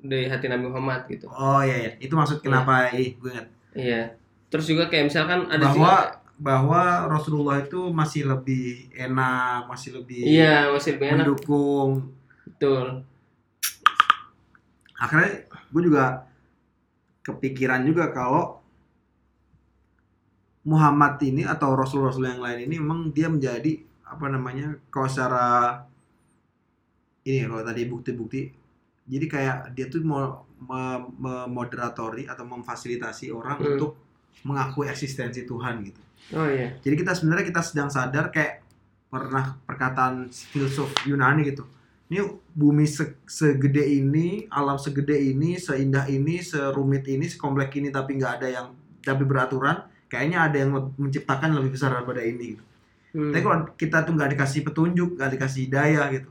[0.00, 1.28] di hati Nabi Muhammad gitu.
[1.28, 1.90] Oh iya, iya.
[2.00, 4.02] itu maksud kenapa ih gue ingat Iya.
[4.48, 10.22] Terus juga kayak misalkan ada bahwa juga, bahwa Rasulullah itu masih lebih enak, masih lebih
[10.24, 12.10] iya masih lebih enak mendukung.
[12.44, 13.06] betul.
[14.94, 16.04] Akhirnya gue juga
[17.22, 18.60] kepikiran juga kalau
[20.64, 25.46] Muhammad ini atau Rasul-Rasul yang lain ini memang dia menjadi apa namanya kalau secara
[27.24, 28.48] ini kalau tadi bukti-bukti
[29.04, 33.68] jadi kayak dia tuh mau me- memoderatori atau memfasilitasi orang Hmm.
[33.76, 33.92] untuk
[34.42, 36.00] mengakui eksistensi Tuhan gitu.
[36.34, 36.74] Oh iya.
[36.80, 38.64] Jadi kita sebenarnya kita sedang sadar kayak
[39.06, 41.62] pernah perkataan filsuf Yunani gitu.
[42.04, 42.20] ini
[42.52, 48.32] bumi se- segede ini, alam segede ini, seindah ini, serumit ini, sekompleks ini tapi nggak
[48.38, 48.66] ada yang
[49.00, 50.70] tapi beraturan, kayaknya ada yang
[51.00, 52.54] menciptakan lebih besar daripada ini.
[52.54, 52.64] Gitu.
[53.16, 53.32] Hmm.
[53.32, 56.30] Tapi kalau kita tuh nggak dikasih petunjuk, nggak dikasih hidayah gitu,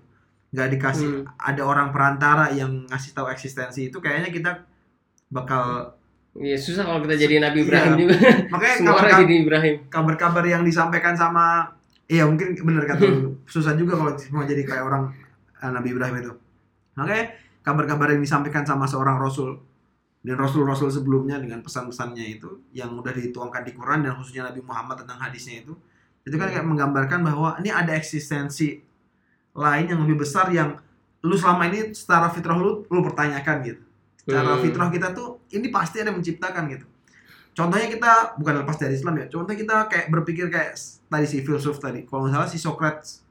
[0.54, 1.24] nggak dikasih Hmm.
[1.42, 4.52] ada orang perantara yang ngasih tahu eksistensi itu, kayaknya kita
[5.28, 5.98] bakal
[6.34, 7.66] Iya susah kalau kita jadi Nabi Iya.
[7.68, 8.16] Ibrahim juga.
[8.50, 9.76] makanya Semua orang kabar- jadi Ibrahim.
[9.88, 11.70] kabar-kabar yang disampaikan sama
[12.06, 13.38] iya mungkin bener kata lu.
[13.46, 15.14] susah juga kalau mau jadi kayak orang
[15.56, 16.34] eh, Nabi Ibrahim itu
[16.94, 17.26] makanya
[17.62, 19.62] kabar-kabar yang disampaikan sama seorang rasul
[20.20, 25.00] dan rasul-rasul sebelumnya dengan pesan-pesannya itu yang udah dituangkan di Quran dan khususnya Nabi Muhammad
[25.00, 25.74] tentang hadisnya itu
[26.24, 28.80] itu kan kayak menggambarkan bahwa ini ada eksistensi
[29.54, 30.80] lain yang lebih besar yang
[31.22, 33.84] lu selama ini secara fitrah lu lu pertanyakan gitu
[34.24, 34.62] secara Hmm.
[34.64, 36.86] fitrah kita tuh ini pasti ada yang menciptakan gitu
[37.54, 40.74] contohnya kita bukan lepas dari Islam ya contohnya kita kayak berpikir kayak
[41.06, 43.22] tadi si filsuf tadi kalau nggak salah si Socrates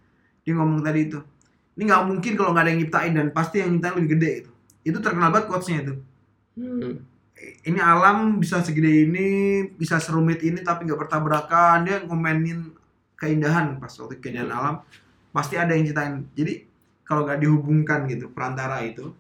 [0.43, 1.19] dia ngomong tadi itu
[1.75, 4.51] ini nggak mungkin kalau nggak ada yang nyiptain dan pasti yang nyiptain lebih gede itu
[4.83, 5.95] itu terkenal banget quotesnya itu
[6.53, 7.01] Hmm.
[7.65, 9.27] ini alam bisa segede ini
[9.75, 12.77] bisa serumit ini tapi nggak bertabrakan dia ngomenin
[13.17, 14.59] keindahan pas waktu keindahan Hmm.
[14.61, 14.75] alam
[15.33, 16.69] pasti ada yang ciptain jadi
[17.03, 19.17] kalau nggak dihubungkan gitu perantara itu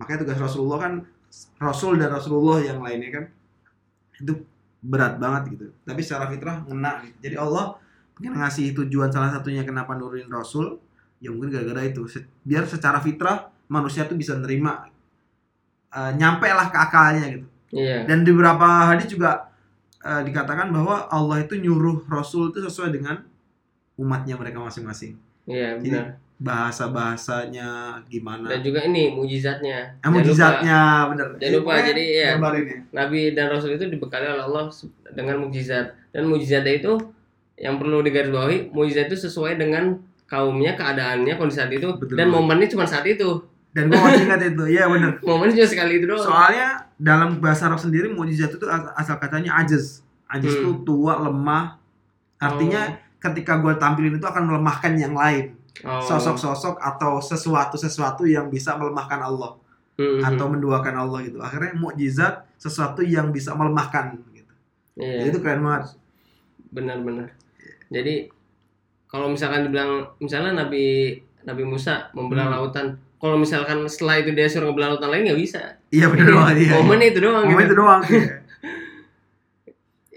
[0.00, 0.92] makanya tugas Rasulullah kan
[1.60, 3.24] Rasul dan Rasulullah yang lainnya kan
[4.18, 4.34] itu
[4.82, 7.16] berat banget gitu tapi secara fitrah ngena gitu.
[7.22, 7.76] jadi Allah
[8.18, 10.78] pengen ngasih tujuan salah satunya kenapa nurunin Rasul
[11.22, 12.06] ya mungkin gara-gara itu
[12.46, 14.86] biar secara fitrah manusia tuh bisa nerima
[15.94, 18.08] eh, nyampe lah ke akalnya gitu Iya.
[18.08, 19.52] dan di beberapa hadis juga
[20.00, 23.20] eh, dikatakan bahwa Allah itu nyuruh Rasul itu sesuai dengan
[23.98, 25.18] umatnya mereka masing-masing.
[25.44, 26.06] Iya Jadi, benar.
[26.38, 27.68] Bahasa bahasanya
[28.06, 28.46] gimana?
[28.46, 29.98] Dan juga ini mujizatnya.
[29.98, 31.26] Eh, mujizatnya bener.
[31.34, 32.28] Jangan lupa, Pokoknya jadi ya.
[32.32, 32.78] gambarin ya.
[32.94, 34.70] Nabi dan Rasul itu dibekali oleh Allah
[35.10, 36.92] dengan mujizat dan mujizatnya itu
[37.54, 42.68] yang perlu digarisbawahi mujizat itu sesuai dengan kaumnya keadaannya kondisi saat itu Betul dan momennya
[42.68, 45.18] cuma saat itu Dan gua masih ingat itu, iya bener.
[45.20, 49.58] momennya cuma sekali itu doang Soalnya dalam bahasa Arab sendiri mujizat itu as- asal katanya
[49.58, 50.06] ajaz.
[50.24, 50.62] Ajaz Hmm.
[50.62, 51.82] itu tua, lemah.
[52.36, 55.57] Artinya ketika gue tampilin itu akan melemahkan yang lain.
[55.80, 56.00] Oh.
[56.00, 59.54] Sosok-sosok atau sesuatu-sesuatu yang bisa melemahkan Allah.
[59.94, 61.38] Hmm, atau menduakan Allah gitu.
[61.38, 64.52] Akhirnya mukjizat sesuatu yang bisa melemahkan gitu.
[64.94, 65.22] Iya.
[65.22, 65.94] Jadi itu keren banget.
[66.68, 67.32] benar-benar
[67.88, 68.28] jadi
[69.06, 72.54] kalau misalkan dibilang misalnya Nabi Nabi Musa membelah Hmm.
[72.60, 72.86] lautan
[73.16, 76.72] kalau misalkan setelah itu dia suruh ngebelah lautan lain nggak bisa Iya benar banget iya.
[76.76, 77.64] momen itu doang Momen gitu.
[77.64, 78.00] itu doang.
[78.04, 78.26] iya.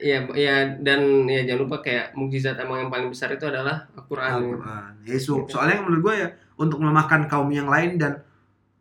[0.02, 4.34] Iya, ya dan ya jangan lupa kayak mukjizat emang yang paling besar itu adalah Al-Qur'an.
[4.36, 4.92] Al-Quran.
[5.06, 8.18] Ya, so- soalnya menurut gue ya untuk melemahkan kaum yang lain dan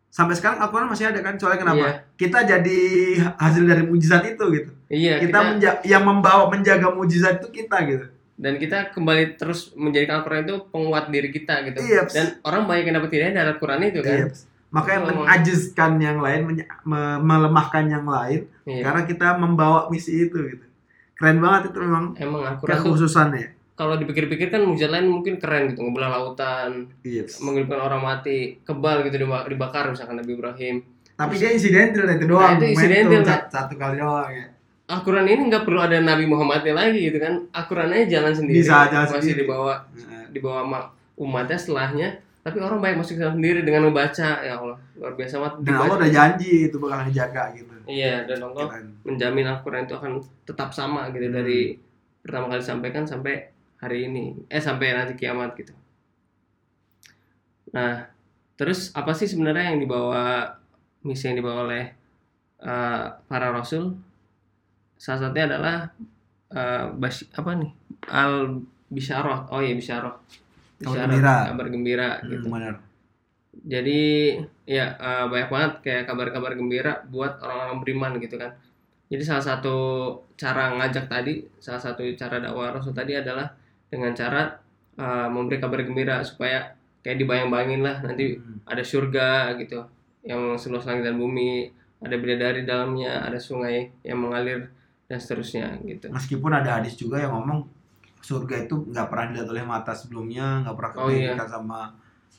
[0.07, 1.77] sampai sekarang Al-Quran masih ada kan soalnya kenapa?
[1.79, 1.93] Iya.
[2.15, 2.79] Kita jadi
[3.37, 4.71] hasil dari mujizat itu gitu.
[4.89, 8.05] Iya, kita, kita, menja- yang membawa menjaga mujizat itu kita gitu.
[8.35, 11.77] dan kita kembali terus menjadikan Al-Qur'an itu penguat diri kita gitu.
[11.79, 12.09] Iya.
[12.09, 14.17] Dan orang banyak yang dapat hidayah dari Al-Qur'an itu kan.
[14.17, 14.25] Iya.
[14.71, 15.07] Makanya Oh.
[15.21, 16.41] menajiskan yang lain,
[17.21, 18.81] melemahkan yang lain Iya.
[18.81, 20.65] karena kita membawa misi itu gitu.
[21.21, 23.47] Keren banget itu memang Emang Al-Qur'an tuh kekhususannya.
[23.71, 27.25] kalau dipikir-pikir kan mujizat lain mungkin keren gitu, ngebelah lautan, Iya.
[27.39, 30.75] menghidupkan orang mati, kebal gitu diba- dibakar misalkan Nabi Ibrahim.
[31.11, 32.41] Tapi dia insidental itu doang.
[32.41, 34.45] Nah, itu insidental, sat- satu kali doang ya.
[34.85, 37.33] Al-Quran ini nggak perlu ada Nabi Muhammadnya lagi gitu kan.
[37.49, 38.59] Al-Qurannya jalan sendiri.
[38.59, 39.39] Bisa jalan masih sendiri.
[39.45, 40.59] dibawa Nah, dibawa
[41.15, 42.09] umatnya setelahnya.
[42.41, 45.53] Tapi orang banyak masuk sendiri dengan membaca ya Allah luar biasa banget.
[45.61, 47.70] Dan Allah udah janji itu bakal dijaga gitu.
[47.87, 48.67] Iya dan Allah
[49.07, 50.13] menjamin Al-Quran itu akan
[50.47, 51.35] tetap sama gitu Hmm.
[51.37, 51.59] dari
[52.21, 53.33] pertama kali disampaikan sampai
[53.81, 55.73] hari ini eh sampai nanti kiamat gitu.
[57.75, 58.07] Nah
[58.59, 60.23] terus apa sih sebenarnya yang dibawa
[61.07, 61.83] misi yang dibawa oleh
[62.63, 63.85] eh, para rasul?
[65.01, 65.77] Salah satunya adalah
[66.53, 67.71] eh, bas- apa nih
[68.11, 68.33] al
[68.91, 69.39] bisyarah.
[69.53, 70.13] Oh iya bisyarah.
[70.83, 71.35] Kabar gembira.
[71.49, 72.47] Kabar gembira Hmm, gitu.
[72.53, 72.75] benar.
[73.51, 74.31] Jadi
[74.63, 78.51] ya eh, banyak banget kayak kabar-kabar gembira buat orang-orang beriman gitu kan.
[79.11, 79.75] Jadi salah satu
[80.39, 83.51] cara ngajak tadi, salah satu cara dakwah Rasul tadi adalah
[83.91, 84.55] dengan cara
[84.95, 88.61] eh, memberi kabar gembira supaya kayak dibayang-bayangin lah nanti Hmm.
[88.63, 89.81] ada surga gitu
[90.21, 91.65] yang seluas langit dan bumi,
[91.97, 94.69] ada bidadari dalamnya, ada sungai yang mengalir
[95.09, 96.07] dan seterusnya gitu.
[96.13, 97.65] Meskipun ada hadis juga yang ngomong
[98.21, 101.33] surga itu nggak pernah dilihat oleh mata sebelumnya, nggak pernah Oh, iya.
[101.33, 101.79] kepikiran sama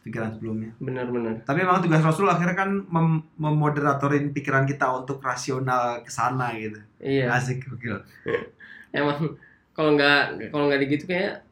[0.00, 0.72] pikiran sebelumnya.
[0.80, 1.44] Benar-benar.
[1.44, 6.80] Tapi memang tugas Rasul akhirnya kan mem- memoderatorin pikiran kita untuk rasional ke sana gitu.
[6.98, 7.28] Iya.
[7.36, 8.00] Asik gokil.
[8.96, 9.36] Emang
[9.76, 11.44] kalau nggak kalau nggak gitu kayak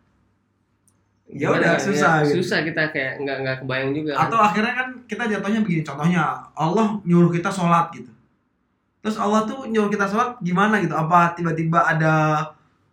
[1.31, 2.43] Ya udah ya, susah gitu.
[2.43, 4.27] susah kita kayak nggak nggak kebayang juga kan.
[4.27, 8.11] Atau akhirnya kan kita jatuhnya begini, contohnya Allah nyuruh kita sholat gitu.
[8.99, 10.91] Terus Allah tuh nyuruh kita sholat gimana gitu?
[10.91, 12.45] Apa tiba-tiba ada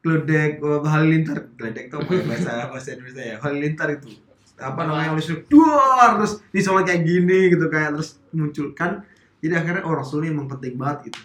[0.06, 4.27] geledek eh, halilintar, geledek tuh ya bahasa bahasa Indonesia ya, halilintar itu
[4.58, 9.06] apa namanya oleh duar terus di sholat kayak gini gitu kayak terus muncul kan
[9.42, 11.22] jadi akhirnya oh Rasul ini emang penting banget gitu.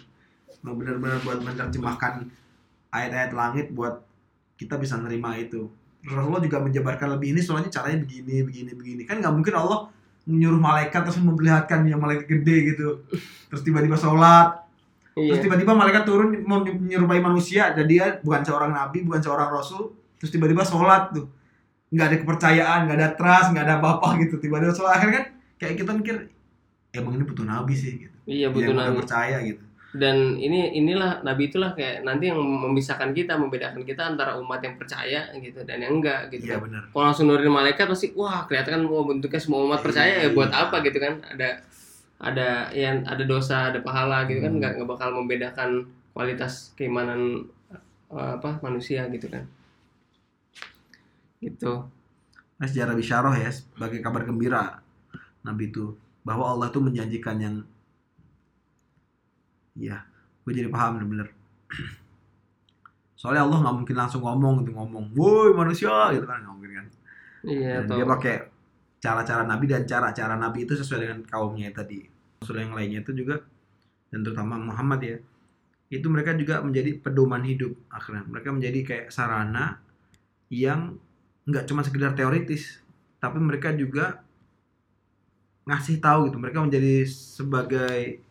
[0.63, 2.29] Benar-benar buat menerjemahkan
[2.93, 4.05] ayat-ayat langit buat
[4.55, 5.67] kita bisa nerima itu.
[6.03, 9.01] Rasulullah juga menjabarkan lebih ini soalnya caranya begini begini begini.
[9.03, 9.89] Kan nggak mungkin Allah
[10.23, 13.01] menyuruh malaikat terus memperlihatkan yang malaikat gede gitu.
[13.49, 14.61] Terus tiba-tiba sholat.
[15.13, 15.29] Iya.
[15.29, 17.73] terus tiba-tiba malaikat turun menyerupai manusia.
[17.73, 19.91] Dan dia bukan seorang nabi bukan seorang rasul.
[20.21, 21.27] Terus tiba-tiba sholat tuh
[21.93, 25.25] nggak ada kepercayaan nggak ada trust nggak ada apa-apa gitu tiba-tiba sholat akhirnya kan
[25.55, 26.15] kayak kita mikir
[26.91, 28.97] emang ini butuh nabi sih gitu Iya yang butuh nabi.
[28.97, 34.33] percaya gitu Dan ini inilah nabi itulah kayak nanti yang memisahkan kita, membedakan kita antara
[34.35, 36.49] umat yang percaya gitu dan yang enggak gitu.
[36.49, 36.65] iya kan.
[36.65, 40.33] benar Kalau langsung nurunin malaikat pasti wah kelihatan kan wah bentuknya semua umat percaya ya
[40.33, 41.21] buat apa gitu kan?
[41.29, 41.61] Ada
[42.19, 44.59] ada yang ada dosa, ada pahala gitu kan Hmm.
[44.59, 45.69] nggak nggak bakal membedakan
[46.09, 47.45] kualitas keimanan
[48.09, 49.45] eh, apa manusia gitu kan.
[51.43, 51.73] Gitu.
[52.55, 54.79] nah, sejarah bisyarah ya sebagai kabar gembira
[55.43, 57.55] nabi itu bahwa Allah tuh menjanjikan yang
[59.73, 60.05] Iya,
[60.45, 61.33] gue jadi paham bener-bener.
[63.19, 66.87] Soalnya Allah nggak mungkin langsung ngomong gitu ngomong, woi manusia gitu kan nggak mungkin kan.
[67.43, 68.35] Iya Dan dia pakai
[69.01, 72.05] cara-cara Nabi dan cara-cara Nabi itu sesuai dengan kaumnya tadi.
[72.39, 73.41] Rasul yang lainnya itu juga
[74.13, 75.17] dan terutama Muhammad ya.
[75.89, 78.23] Itu mereka juga menjadi pedoman hidup akhirnya.
[78.29, 79.81] Mereka menjadi kayak sarana
[80.53, 81.01] yang
[81.47, 82.79] nggak cuma sekedar teoritis,
[83.19, 84.23] tapi mereka juga
[85.67, 86.37] ngasih tahu gitu.
[86.39, 88.23] Mereka menjadi sebagai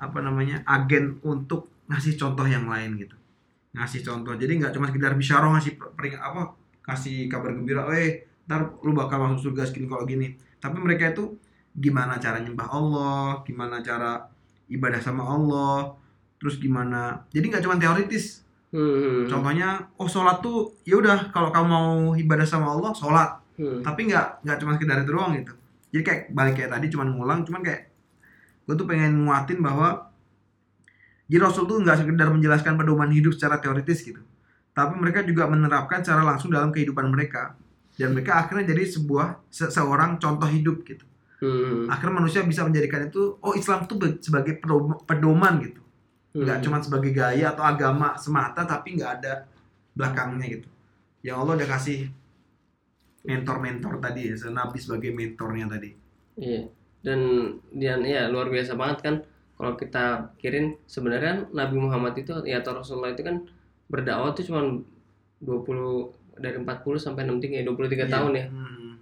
[0.00, 3.16] apa namanya agen untuk ngasih contoh yang lain gitu.
[3.76, 4.32] Ngasih contoh.
[4.36, 9.22] Jadi nggak cuma sekedar bisyarah ngasih pering apa kasih kabar gembira, eh ntar lu bakal
[9.22, 11.38] masuk surga segini kalau gini tapi mereka itu
[11.70, 14.26] gimana cara nyembah Allah gimana cara
[14.66, 15.94] ibadah sama Allah
[16.42, 19.26] terus gimana jadi nggak cuma teoritis Hmm.
[19.26, 23.82] contohnya oh sholat tuh ya udah kalau kamu mau ibadah sama Allah sholat Hmm.
[23.82, 25.52] tapi nggak nggak cuma sekedar itu doang gitu
[25.90, 27.92] jadi kayak balik kayak tadi cuma ngulang cuman kayak
[28.62, 30.08] gue tuh pengen nguatin bahwa
[31.26, 34.22] jadi Rasul tuh nggak sekedar menjelaskan pedoman hidup secara teoritis gitu
[34.70, 37.52] tapi mereka juga menerapkan secara langsung dalam kehidupan mereka
[37.94, 41.04] dan mereka akhirnya jadi sebuah se- seorang contoh hidup gitu
[41.36, 41.84] Hmm.
[41.86, 45.80] akhirnya manusia bisa menjadikan itu oh Islam tuh sebagai pedom- pedoman gitu
[46.30, 46.64] nggak Hmm.
[46.64, 49.44] cuma sebagai gaya atau agama semata tapi nggak ada
[49.94, 50.68] belakangnya gitu
[51.26, 52.06] yang Allah udah kasih
[53.20, 55.90] mentor-mentor tadi ya Nabi sebagai mentornya tadi
[56.40, 56.72] Iya.
[57.04, 57.20] Dan
[57.74, 59.14] dan ya luar biasa banget kan
[59.60, 63.44] kalau kita pikirin sebenarnya Nabi Muhammad itu ya atau Rasulullah itu kan
[63.92, 64.80] berdakwah tuh cuma
[65.42, 68.46] 20 dari 40 sampai 63 ya 23 tahun ya.
[68.48, 68.92] Hmm.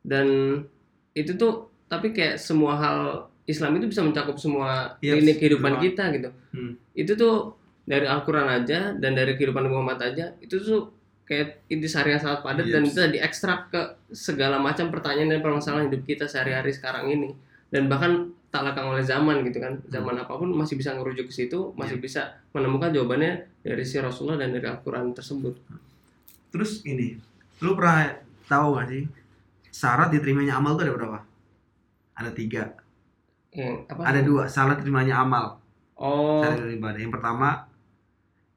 [0.00, 0.26] Dan
[1.12, 2.98] itu tuh tapi kayak semua hal
[3.46, 6.30] Islam itu bisa mencakup semua Yes, lini kehidupan kita gitu.
[6.50, 6.74] Hmm.
[6.92, 7.54] Itu tuh
[7.86, 10.90] dari Al-Qur'an aja dan dari kehidupan Muhammad aja itu tuh
[11.26, 12.90] kayak intisari yang sangat padat dan Yes.
[12.90, 13.80] bisa diekstrak ke
[14.10, 17.30] segala macam pertanyaan dan permasalahan hidup kita sehari-hari sekarang ini.
[17.70, 19.78] Dan bahkan tak lekang oleh zaman gitu kan.
[19.90, 24.38] Zaman apa pun masih bisa ngerujuk ke situ masih bisa menemukan jawabannya dari si Rasulullah
[24.42, 25.54] dan dari Al-Quran tersebut.
[26.50, 27.18] Terus ini
[27.62, 29.02] lu pernah tahu gak sih
[29.74, 31.18] syarat diterimanya amal tuh ada berapa?
[32.16, 32.85] Ada tiga
[33.56, 34.00] yang apa?
[34.04, 35.56] ada dua syarat diterimanya amal.
[35.96, 36.44] Oh.
[36.44, 37.00] Dari ibadah.
[37.00, 37.48] Yang pertama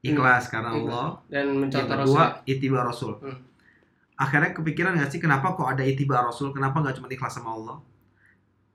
[0.00, 0.84] ikhlas karena Ikhlas.
[0.86, 1.06] Allah.
[1.26, 2.44] Dan yang mencontoh kedua Rasul.
[2.46, 3.12] itibar rasul.
[3.20, 3.38] Hmm.
[4.20, 6.52] akhirnya kepikiran gak sih kenapa kok ada itibar rasul?
[6.52, 7.80] Kenapa nggak cuma ikhlas sama Allah?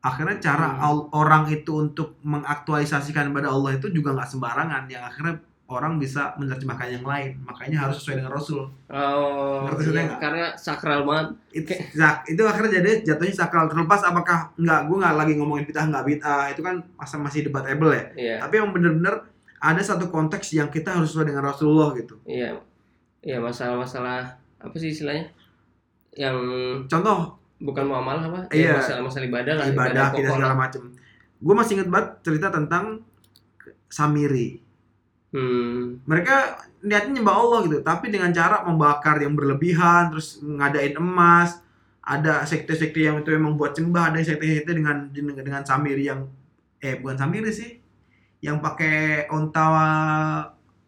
[0.01, 1.09] Akhirnya cara Hmm.
[1.13, 4.89] orang itu untuk mengaktualisasikan kepada Allah itu juga nggak sembarangan.
[4.89, 5.35] Yang akhirnya
[5.65, 7.41] orang bisa menerjemahkan yang lain.
[7.41, 8.69] Makanya harus sesuai dengan rasul.
[8.85, 11.33] Oh Ngerti iya, karena sakral banget.
[11.49, 11.73] Itu,
[12.29, 13.65] itu akhirnya jadi jatuhnya sakral.
[13.65, 17.91] Terlepas apakah nggak gue nggak lagi ngomongin bid'ah nggak bid'ah itu kan masa masih debatable
[17.93, 18.05] ya.
[18.13, 18.35] Iya.
[18.45, 19.25] Tapi yang bener-bener
[19.57, 22.21] ada satu konteks yang kita harus sesuai dengan Rasulullah gitu.
[22.29, 22.61] Iya.
[23.25, 25.33] Iya masalah-masalah apa sih istilahnya?
[26.13, 26.37] Yang
[26.85, 27.41] contoh.
[27.55, 28.39] bukan muamalah apa?
[28.51, 28.83] Iya.
[28.83, 30.59] masalah-masalah ibadah lah ibadah kita pokok segala lah.
[30.59, 30.83] macem.
[31.39, 33.01] Gue masih inget banget cerita tentang
[33.87, 34.64] Samiri
[35.35, 36.07] hmm.
[36.07, 36.35] Mereka
[36.87, 41.59] niatnya nyembah Allah gitu tapi dengan cara membakar yang berlebihan terus ngadain emas.
[42.05, 46.29] Ada sekte-sekte yang itu memang buat sembah ada sekte-sekte dengan dengan, Samiri yang
[46.79, 47.81] eh bukan Samiri sih.
[48.39, 49.65] Yang pakai onta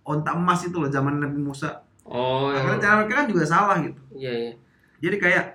[0.06, 1.84] onta emas itu loh zaman Nabi Musa.
[2.06, 4.00] Oh yang- akhirnya cara mereka kan juga salah gitu.
[4.14, 4.54] Iya iya.
[5.02, 5.46] Jadi kayak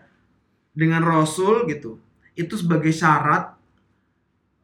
[0.74, 2.02] dengan Rasul gitu
[2.34, 3.54] itu sebagai syarat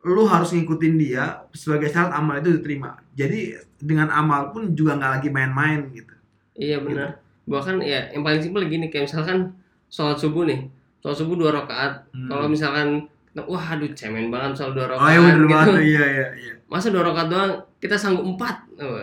[0.06, 5.12] lu harus ngikutin dia sebagai syarat amal itu diterima jadi dengan amal pun juga nggak
[5.18, 6.14] lagi main-main gitu
[6.58, 7.22] Iya benar.
[7.46, 9.54] Bahkan ya yang paling simpel gini kayak misalkan
[9.86, 10.66] sholat subuh nih.
[10.98, 12.10] Sholat subuh dua rakaat.
[12.10, 12.26] Hmm.
[12.26, 13.06] Kalau misalkan
[13.46, 15.54] wah aduh cemen banget soal dua oh rakaat iya bener gitu.
[15.54, 18.56] banget iya iya iya Masa dua rakaat doang kita sanggup empat.
[18.82, 18.98] Oh,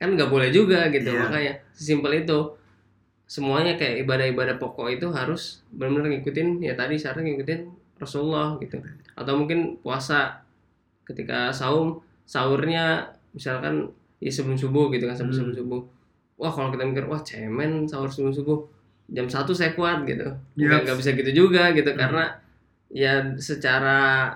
[0.00, 1.12] kan nggak boleh juga gitu.
[1.12, 1.20] Iya.
[1.28, 2.40] Makanya sesimpel itu.
[3.28, 7.60] semuanya kayak ibadah-ibadah pokok itu harus benar-benar ngikutin ya tadi syarat ngikutin
[7.96, 8.76] Rasulullah gitu
[9.12, 10.42] atau mungkin puasa
[11.04, 13.90] ketika saum sahurnya misalkan
[14.22, 15.40] ya sebelum subuh gitu kan sebelum, Hmm.
[15.52, 15.82] sebelum subuh.
[16.38, 18.58] Wah kalau kita mikir wah cemen sahur sebelum subuh.
[19.12, 20.24] Jam satu saya kuat gitu.
[20.56, 21.98] Nggak nggak bisa gitu juga gitu Hmm.
[22.00, 22.24] karena
[22.92, 24.30] ya secara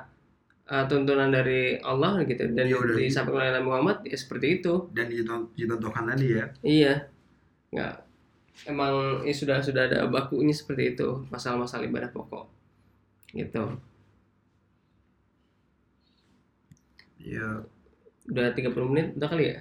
[0.66, 2.96] uh, tuntunan dari Allah gitu dan udah.
[2.98, 4.90] disampaikan oleh Nabi Muhammad ya seperti itu.
[4.92, 5.06] Dan
[5.54, 6.44] dicontohkan tadi ya.
[6.60, 6.94] Iya.
[7.72, 7.94] Nggak
[8.66, 12.44] emang ya sudah sudah ada bakunya seperti itu masalah-masalah ibadah pokok.
[13.32, 13.64] Gitu
[17.26, 17.46] ya
[18.30, 19.58] udah 30 menit udah kali ya?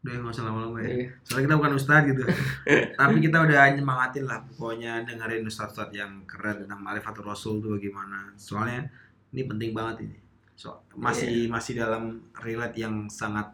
[0.00, 0.88] Udah nggak usah lama-lama ya.
[0.90, 1.08] Iya.
[1.22, 2.22] Soalnya kita bukan ustadz gitu.
[3.00, 8.32] Tapi kita udah nyemangatin lah pokoknya dengerin ustadz-ustadz yang keren tentang marifatul rasul tuh bagaimana.
[8.34, 8.88] Soalnya
[9.30, 10.18] ini penting banget ini.
[10.56, 13.48] So, masih masih dalam relate yang sangat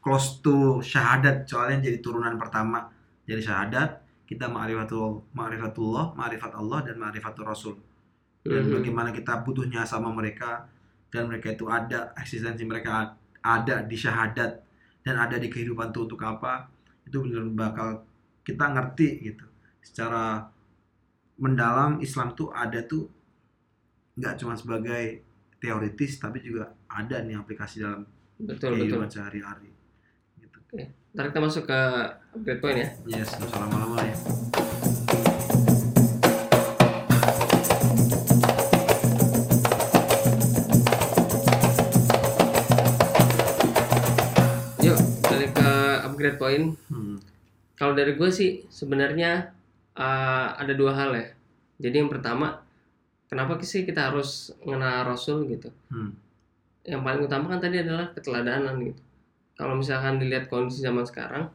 [0.00, 1.44] close to syahadat.
[1.46, 2.88] Soalnya jadi turunan pertama
[3.26, 7.74] dari syahadat kita ma'rifatul ma'rifatullah ma'rifat Allah dan ma'rifatul rasul.
[8.40, 8.72] Dan Mhm.
[8.80, 10.64] bagaimana kita butuhnya sama mereka
[11.10, 14.62] dan mereka itu ada eksistensi mereka ada di syahadat
[15.02, 16.70] dan ada di kehidupan tuh untuk apa
[17.04, 17.88] itu benar bakal
[18.46, 19.44] kita ngerti gitu
[19.82, 20.46] secara
[21.40, 23.08] mendalam Islam tuh ada tuh
[24.20, 25.24] nggak cuma sebagai
[25.56, 28.04] teoritis tapi juga ada nih aplikasi dalam
[28.36, 29.70] betul betul kehidupan sehari-hari
[30.40, 30.58] gitu.
[31.16, 31.80] ntar kita masuk ke
[32.36, 32.88] upgrade point ya
[33.20, 34.16] Yes, usah lama-lama ya.
[46.40, 46.72] Point.
[46.88, 47.20] Hmm.
[47.76, 49.52] kalau dari gue sih sebenarnya
[49.96, 51.28] uh, ada dua hal ya.
[51.80, 52.60] Jadi yang pertama
[53.28, 55.68] kenapa sih kita harus mengenal Rasul gitu?
[55.92, 56.16] Hmm.
[56.80, 59.02] yang paling utama kan tadi adalah keteladanan gitu.
[59.52, 61.52] Kalau misalkan dilihat kondisi zaman sekarang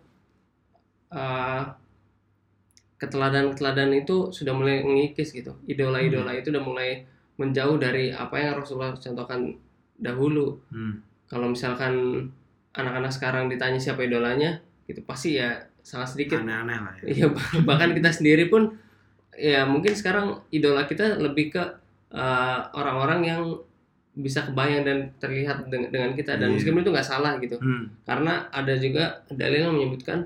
[1.10, 1.65] uh,
[3.02, 5.58] keteladanan-keteladanan itu sudah mulai mengikis gitu.
[5.65, 7.04] Idola-idola itu udah mulai
[7.41, 9.58] menjauh dari apa yang Rasulullah contohkan
[9.98, 10.62] dahulu.
[10.69, 11.02] Hmm.
[11.26, 12.21] kalau misalkan
[12.76, 17.04] anak-anak sekarang ditanya siapa idolanya gitu pasti ya sangat sedikit Aneh-aneh lah ya.
[17.13, 18.74] Iya bah- bahkan kita sendiri pun
[19.32, 21.63] ya mungkin sekarang idola kita lebih ke
[22.10, 23.41] uh, orang-orang yang
[24.15, 26.56] bisa kebayang dan terlihat dengan, dengan kita dan Iya.
[26.56, 27.91] meskipun itu nggak salah gitu Hmm.
[28.02, 30.24] karena ada juga dalil yang menyebutkan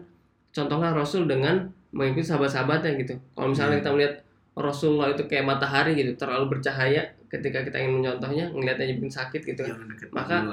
[0.49, 3.81] contohnya Rasul dengan mengikuti sahabat-sahabatnya gitu kalau misalnya Iya.
[3.81, 4.13] kita melihat
[4.53, 9.61] Rasulullah itu kayak matahari gitu terlalu bercahaya ketika kita ingin mencontohnya ngelihatnya bikin sakit gitu
[9.63, 10.43] kan deket Maka-.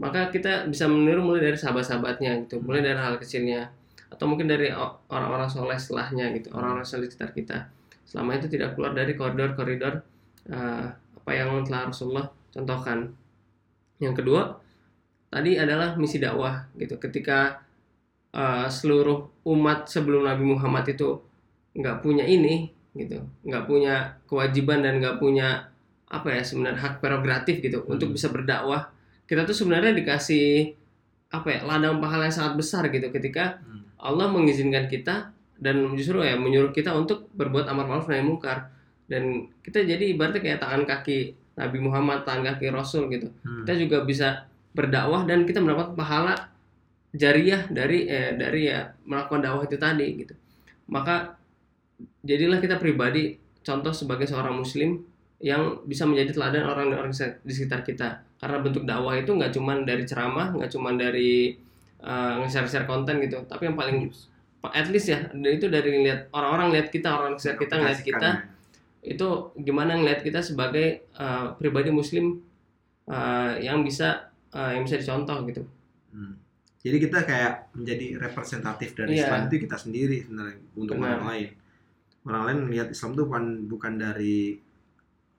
[0.00, 3.68] Maka kita bisa meniru mulai dari sahabat-sahabatnya gitu mulai dari hal kecilnya.
[4.12, 4.68] Atau mungkin dari
[5.08, 7.58] orang-orang soleh setelahnya gitu orang-orang soleh sekitar kita.
[8.04, 10.04] Selama itu tidak keluar dari koridor-koridor
[10.52, 13.08] eh, apa yang telah Rasulullah contohkan.
[14.02, 14.42] Yang kedua
[15.32, 17.00] tadi adalah misi dakwah gitu.
[17.00, 17.60] Ketika
[18.36, 21.20] eh, seluruh umat sebelum Nabi Muhammad itu
[21.72, 25.72] nggak punya ini gitu nggak punya kewajiban dan nggak punya
[26.12, 27.96] apa ya sebenarnya hak prerogatif gitu Hmm.
[27.96, 28.92] untuk bisa berdakwah
[29.24, 30.74] kita tuh sebenarnya dikasih
[31.32, 33.80] apa ya ladang pahala yang sangat besar gitu ketika Hmm.
[34.02, 38.66] Allah mengizinkan kita dan justru ya menyuruh kita untuk berbuat amar ma'ruf nahi mungkar
[39.06, 43.62] dan kita jadi ibaratnya kayak tangan kaki Nabi Muhammad tangan kaki Rasul gitu Hmm.
[43.62, 46.34] kita juga bisa berdakwah dan kita mendapat pahala
[47.12, 50.34] jariah dari eh, dari ya melakukan dakwah itu tadi gitu
[50.88, 51.36] maka
[52.24, 54.98] jadilah kita pribadi contoh sebagai seorang muslim
[55.42, 57.10] yang bisa menjadi teladan orang-orang
[57.42, 61.58] di sekitar kita karena bentuk dakwah itu nggak cuman dari ceramah nggak cuman dari
[61.98, 64.06] eh, nge-share-share konten gitu tapi yang paling
[64.70, 68.30] at least ya itu dari lihat orang-orang lihat kita orang sekitar kita ngeliat kita
[69.02, 69.28] itu
[69.58, 72.38] gimana ngeliat kita sebagai uh, pribadi muslim
[73.10, 75.66] uh, yang bisa uh, yang bisa dicontoh gitu
[76.12, 76.36] Hmm.
[76.84, 79.24] Jadi kita kayak menjadi representatif dari Iya.
[79.24, 81.08] Islam itu kita sendiri sebenarnya untuk Benar.
[81.18, 81.48] orang lain.
[82.28, 84.60] Orang lain melihat Islam itu bukan bukan dari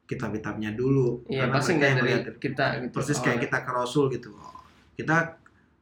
[0.03, 1.23] kitab-kitabnya dulu.
[1.25, 3.43] Iya Karena pasti mereka yang melihat kita gitu persis kayak awalnya.
[3.47, 4.29] kita ke Rasul gitu.
[4.93, 5.15] Kita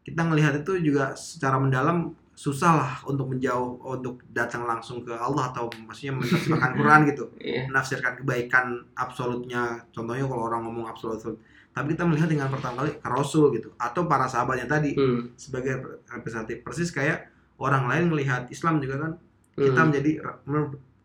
[0.02, 5.54] kita ngelihat itu juga secara mendalam susah lah untuk menjauh untuk datang langsung ke Allah
[5.54, 8.66] atau maksudnya menafsirkan Quran gitu Iya menafsirkan kebaikan
[8.98, 11.22] absolutnya contohnya kalau orang ngomong absolut
[11.70, 15.38] tapi kita melihat dengan pertama kali ke Rasul gitu atau para sahabatnya tadi hmm.
[15.38, 17.30] sebagai representatif persis kayak
[17.62, 19.12] orang lain melihat Islam juga kan
[19.54, 19.88] kita Hmm.
[19.94, 20.12] menjadi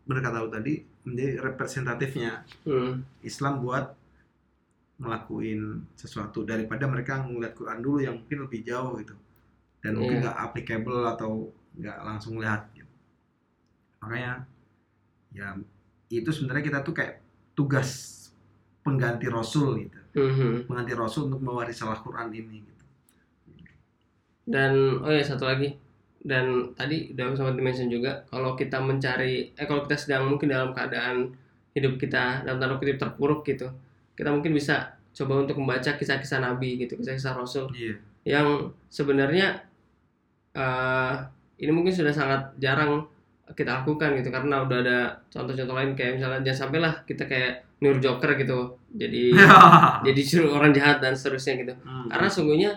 [0.07, 0.73] mereka tahu tadi
[1.07, 3.07] menjadi representatifnya Hmm.
[3.21, 3.95] Islam buat
[4.97, 5.61] ngelakuin
[5.93, 9.15] sesuatu daripada mereka ngeliat Quran dulu yang mungkin lebih jauh gitu
[9.79, 10.23] dan mungkin Iya.
[10.25, 11.31] nggak applicable atau
[11.73, 12.89] nggak langsung lihat gitu.
[13.97, 14.45] makanya
[15.31, 15.53] ya
[16.09, 17.21] itu sebenarnya kita tuh kayak
[17.53, 17.89] tugas
[18.81, 20.65] pengganti Rasul gitu Hmm.
[20.65, 22.83] pengganti Rasul untuk mewarisi Al Quran ini gitu
[24.47, 25.75] dan oh ya satu lagi
[26.27, 30.75] dan tadi udah sempat dimention juga kalau kita mencari eh kalau kita sedang mungkin dalam
[30.75, 31.31] keadaan
[31.71, 33.71] hidup kita dalam tanda kutip terpuruk gitu
[34.11, 34.75] kita mungkin bisa
[35.13, 37.95] coba untuk membaca kisah-kisah nabi gitu kisah-kisah rasul Iya.
[38.27, 38.47] yang
[38.87, 39.63] sebenarnya
[40.53, 41.13] eh,
[41.57, 43.05] ini mungkin sudah sangat jarang
[43.47, 47.95] kita lakukan gitu karena udah ada contoh-contoh lain kayak misalnya jangan sampailah kita kayak Nur
[47.97, 49.31] Joker gitu jadi
[50.07, 52.11] jadi suruh orang jahat dan seterusnya gitu Hmm.
[52.11, 52.71] karena sungguhnya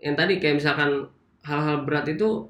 [0.00, 1.04] yang tadi kayak misalkan
[1.42, 2.48] hal-hal berat itu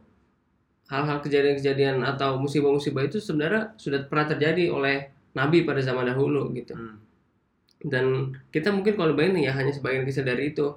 [0.90, 5.06] hal-hal kejadian-kejadian atau musibah-musibah itu sebenarnya sudah pernah terjadi oleh
[5.38, 6.74] Nabi pada zaman dahulu gitu.
[6.74, 6.98] Hmm.
[7.80, 10.68] dan kita mungkin kalau bayangin ya hanya sebagian kisah dari itu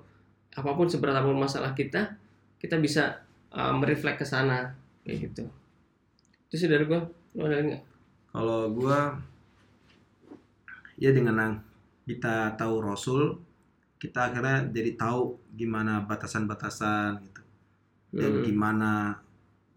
[0.55, 2.15] apa pun seberat apa pun masalah kita
[2.63, 3.19] kita bisa
[3.51, 4.71] uh, mereflek ke sana
[5.03, 5.43] kayak gitu.
[6.47, 7.03] Itu sih dari gua.
[7.35, 7.81] Lo ada nggak?
[8.31, 9.19] Kalau gua
[10.95, 11.59] ya dengan
[12.07, 13.35] kita tahu Rasul,
[13.99, 17.41] kita akhirnya jadi tahu gimana batasan-batasan gitu.
[18.15, 18.43] Dan Hmm.
[18.47, 18.91] gimana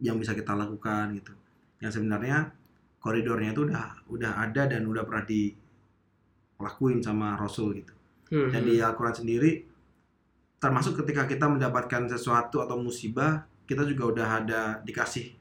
[0.01, 1.33] yang bisa kita lakukan gitu.
[1.81, 2.53] Yang sebenarnya
[3.01, 7.95] koridornya itu udah udah ada dan udah pernah dilakuin sama Rasul gitu.
[8.27, 9.77] Hmm, Dan di Al-Quran sendiri
[10.57, 15.35] termasuk ketika kita mendapatkan sesuatu atau musibah kita juga udah ada dikasih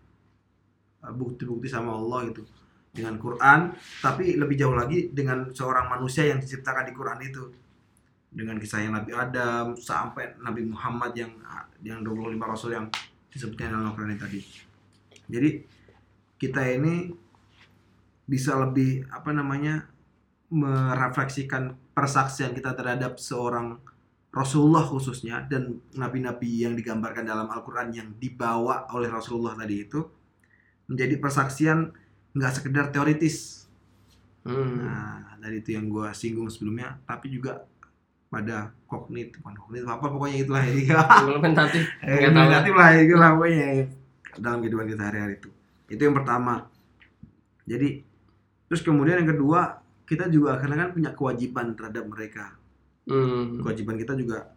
[1.06, 2.43] uh, bukti-bukti sama Allah gitu
[2.91, 7.43] dengan Quran tapi lebih jauh lagi dengan seorang manusia yang diciptakan di Quran itu
[8.36, 11.32] dengan kisah yang Nabi Adam sampai Nabi Muhammad yang
[11.80, 12.91] yang 25 rasul yang
[13.36, 14.40] disebutnya dalam Al-Quran ini tadi
[15.28, 15.50] jadi
[16.40, 17.12] kita ini
[18.26, 19.86] bisa lebih apa namanya
[20.50, 23.78] merefleksikan persaksian kita terhadap seorang
[24.36, 30.04] Rasulullah khususnya dan nabi-nabi yang digambarkan dalam Al-Quran yang dibawa oleh Rasulullah tadi itu
[30.92, 31.92] menjadi persaksian
[32.36, 33.68] nggak sekedar teoritis.
[34.44, 34.76] hmm.
[34.84, 37.64] Nah, dari itu yang gue singgung sebelumnya, tapi juga
[38.28, 40.73] pada kognitif, bukan kognitif apa pokoknya itulah ya.
[41.23, 42.91] implementatif Eh, tahu lah.
[42.99, 43.65] itu lah pokoknya
[44.36, 45.49] dalam kehidupan kita hari-hari itu.
[45.88, 46.67] Itu yang pertama.
[47.65, 48.03] Jadi
[48.65, 52.53] terus kemudian yang kedua kita juga karena kan punya kewajiban terhadap mereka
[53.09, 53.61] hmm.
[53.61, 54.53] kewajiban kita juga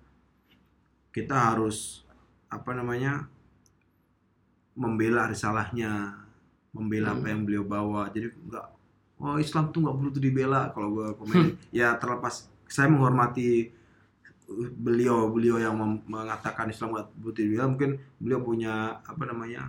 [1.12, 2.04] kita harus
[2.48, 3.28] apa namanya
[4.76, 6.16] membela risalahnya
[6.72, 7.20] membela Hmm.
[7.20, 8.66] apa yang beliau bawa jadi nggak
[9.18, 13.72] oh Islam tuh nggak perlu tuh dibela kalau gue komen ya terlepas saya menghormati
[14.74, 19.68] beliau beliau yang mengatakan Islam nggak perlu dibela mungkin beliau punya apa namanya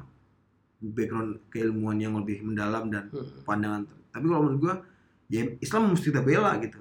[0.79, 3.43] background keilmuan yang lebih mendalam dan Hmm.
[3.43, 3.83] pandangan.
[4.09, 4.75] Tapi kalau menurut gua
[5.27, 6.79] ya Islam mesti kita bela gitu.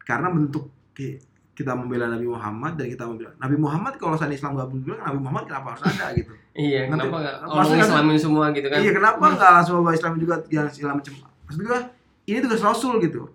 [0.00, 1.22] Karena bentuk ki-
[1.52, 5.18] kita membela Nabi Muhammad dan kita membela Nabi Muhammad kalau saya Islam gak berdua Nabi
[5.20, 6.32] Muhammad kenapa harus ada gitu?
[6.52, 8.78] Iya Nanti- kenapa nggak orang islamin semua gitu kan?
[8.80, 11.12] Iya kenapa nggak langsung bawa Islam juga yang segala macam?
[11.46, 11.78] Maksud gua
[12.26, 13.30] ini tugas Rasul gitu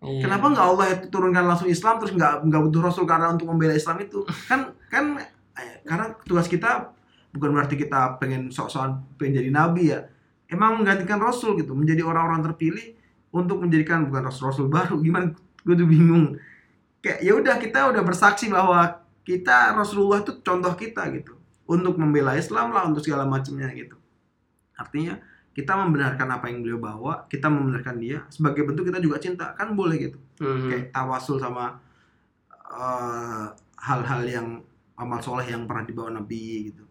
[0.00, 0.24] Iya.
[0.24, 4.00] kenapa nggak Allah turunkan langsung Islam terus nggak nggak butuh Rasul karena untuk membela Islam
[4.00, 4.24] itu?
[4.48, 5.20] Kan kan
[5.60, 6.96] eh, karena tugas kita
[7.36, 10.08] bukan berarti kita pengen sok-sokan pengen jadi nabi ya.
[10.48, 12.96] Emang menggantikan Rasul gitu menjadi orang-orang terpilih
[13.30, 14.98] untuk menjadikan bukan Rasul-Rasul baru.
[14.98, 15.30] Gimana?
[15.62, 16.34] Gue tuh bingung.
[16.98, 21.38] Kayak ya udah kita udah bersaksi bahwa kita Rasulullah itu contoh kita gitu.
[21.70, 23.94] Untuk membela Islam lah untuk segala macamnya gitu.
[24.74, 25.22] Artinya
[25.60, 29.76] kita membenarkan apa yang beliau bawa kita membenarkan dia sebagai bentuk kita juga cinta kan
[29.76, 30.72] boleh gitu Hmm.
[30.72, 31.76] kayak tawasul sama
[32.72, 33.46] eh,
[33.76, 34.48] hal-hal yang
[34.96, 36.84] amal soleh yang pernah dibawa Nabi gitu.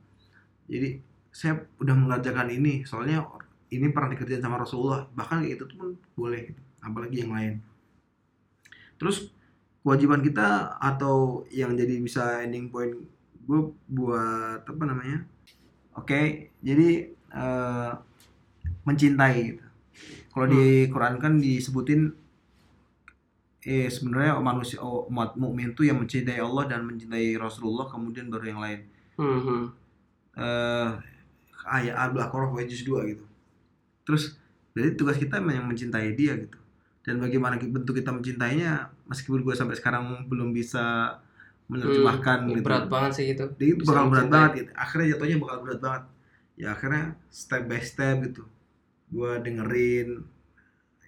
[0.70, 0.90] Jadi
[1.34, 3.26] saya udah mengerjakan ini soalnya
[3.70, 6.62] ini pernah dikerjain sama Rasulullah bahkan kayak itu tuh pun boleh gitu.
[6.82, 7.54] apalagi yang lain.
[9.00, 9.32] Terus
[9.84, 12.94] kewajiban kita atau yang jadi bisa ending point
[13.48, 15.26] gue buat apa namanya?
[15.98, 16.90] Oke, jadi
[17.34, 17.92] eh,
[18.90, 19.66] mencintai gitu.
[20.34, 22.02] Kalau di Quran kan disebutin
[23.60, 28.46] eh sebenarnya manusia oh, umat mukmin itu yang mencintai Allah dan mencintai Rasulullah kemudian baru
[28.56, 28.80] yang lain.
[29.20, 29.64] Hmm, hmm.
[30.40, 30.90] Eh
[31.70, 33.26] ayat Al-Baqarah ayat juz 2 gitu.
[34.08, 34.24] Terus
[34.74, 36.58] jadi tugas kita memang yang mencintai dia gitu.
[37.06, 41.18] Dan bagaimana bentuk kita mencintainya meskipun gue sampai sekarang belum bisa
[41.70, 42.66] menerjemahkan Hmm, gitu.
[42.66, 44.70] berat banget sih itu Jadi itu bakal berat banget gitu.
[44.74, 46.04] Akhirnya jatuhnya bakal berat banget.
[46.60, 48.44] Ya akhirnya step by step gitu.
[49.10, 50.22] Gue dengerin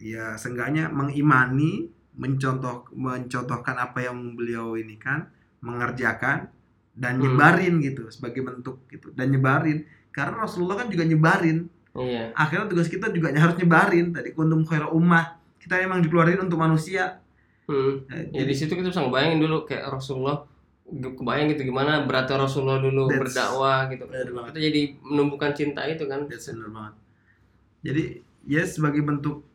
[0.01, 1.85] ya seenggaknya mengimani,
[2.17, 5.29] mencontoh mencontohkan apa yang beliau ini kan,
[5.61, 6.49] mengerjakan
[6.91, 7.33] dan Hmm.
[7.33, 9.85] nyebarin gitu sebagai bentuk gitu dan nyebarin.
[10.11, 11.69] Karena Rasulullah kan juga nyebarin.
[11.91, 12.31] Iya.
[12.33, 14.11] Akhirnya tugas kita juga harus nyebarin.
[14.11, 15.39] Tadi kuntum khaira ummah.
[15.55, 17.21] Kita emang dikeluarin untuk manusia.
[17.69, 18.03] Hmm.
[18.09, 20.43] Eh, ya di situ kita bisa ngebayangin dulu kayak Rasulullah
[20.91, 24.03] kebayang gitu gimana beratnya Rasulullah dulu That's- berdakwah gitu.
[24.51, 26.27] kita jadi menumbuhkan cinta itu kan.
[26.27, 26.93] That's banget.
[27.82, 28.03] Jadi
[28.45, 29.45] ya sebagai bentuk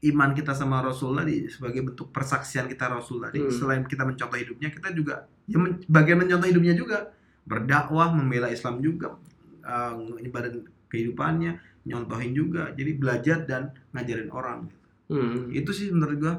[0.00, 3.50] iman kita sama Rasul tadi, sebagai bentuk persaksian kita Rasul tadi, Hmm.
[3.50, 7.10] selain kita mencontoh hidupnya, kita juga ya men- bagian mencontoh hidupnya juga
[7.42, 9.18] berdakwah, membela Islam juga,
[9.64, 14.68] uh, nyebarin kehidupannya nyontohin juga jadi belajar dan ngajarin orang
[15.08, 15.48] Hmm.
[15.50, 16.34] itu sih menurut gua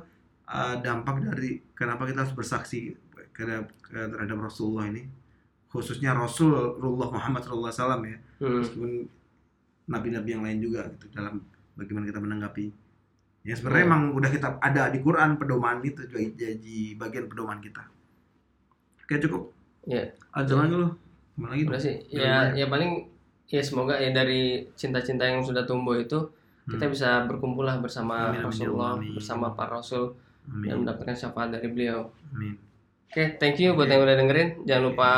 [0.46, 2.94] uh, dampak dari kenapa kita harus bersaksi
[3.34, 5.10] terhadap, terhadap Rasulullah ini
[5.68, 7.66] khususnya Rasulullah Muhammad SAW
[8.06, 8.62] ya Hmm.
[8.62, 8.92] meskipun
[9.90, 11.42] nabi-nabi yang lain juga gitu dalam
[11.74, 12.66] bagaimana kita menanggapi
[13.42, 13.90] ya sebenarnya Iya.
[13.90, 17.84] emang udah kita ada di Quran pedoman itu jadi, jadi bagian pedoman kita
[19.02, 19.44] oke cukup
[19.84, 20.14] Iya.
[20.32, 21.96] ada lagi lu Ke mana lagi Udah sih.
[22.12, 23.08] Ya, ya paling
[23.48, 26.20] ya semoga ya dari cinta-cinta yang sudah tumbuh itu
[26.68, 26.94] kita Hmm.
[26.94, 29.16] bisa berkumpul lah bersama Amin, ya Rasulullah, Allah, amin.
[29.16, 30.14] bersama para Rasul
[30.46, 32.12] dan amin mendapatkan syafaat dari beliau.
[32.30, 32.60] amin
[33.10, 33.96] Oke, thank you buat Oke.
[33.96, 34.50] yang udah dengerin.
[34.70, 35.10] Jangan lupa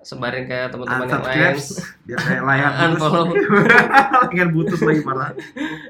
[0.00, 1.58] sebarin ke teman-teman yang lain.
[2.04, 3.34] biar kayak layar Unfollow.
[4.24, 5.30] layar butuh lagi parah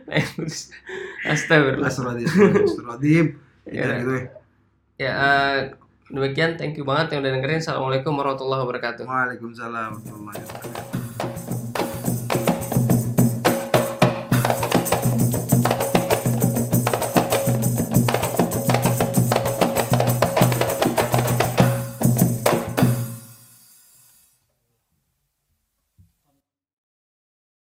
[1.29, 1.87] Astagfirullah.
[1.87, 3.27] Astagfirullahaladzim
[3.65, 3.85] Ya.
[4.01, 4.25] gitu ya
[4.99, 5.57] Ya, eh,
[6.09, 7.61] demikian thank you banget yang udah dengerin.
[7.61, 9.05] Assalamualaikum warahmatullahi wabarakatuh.
[9.05, 10.97] Waalaikumsalam warahmatullahi wabarakatuh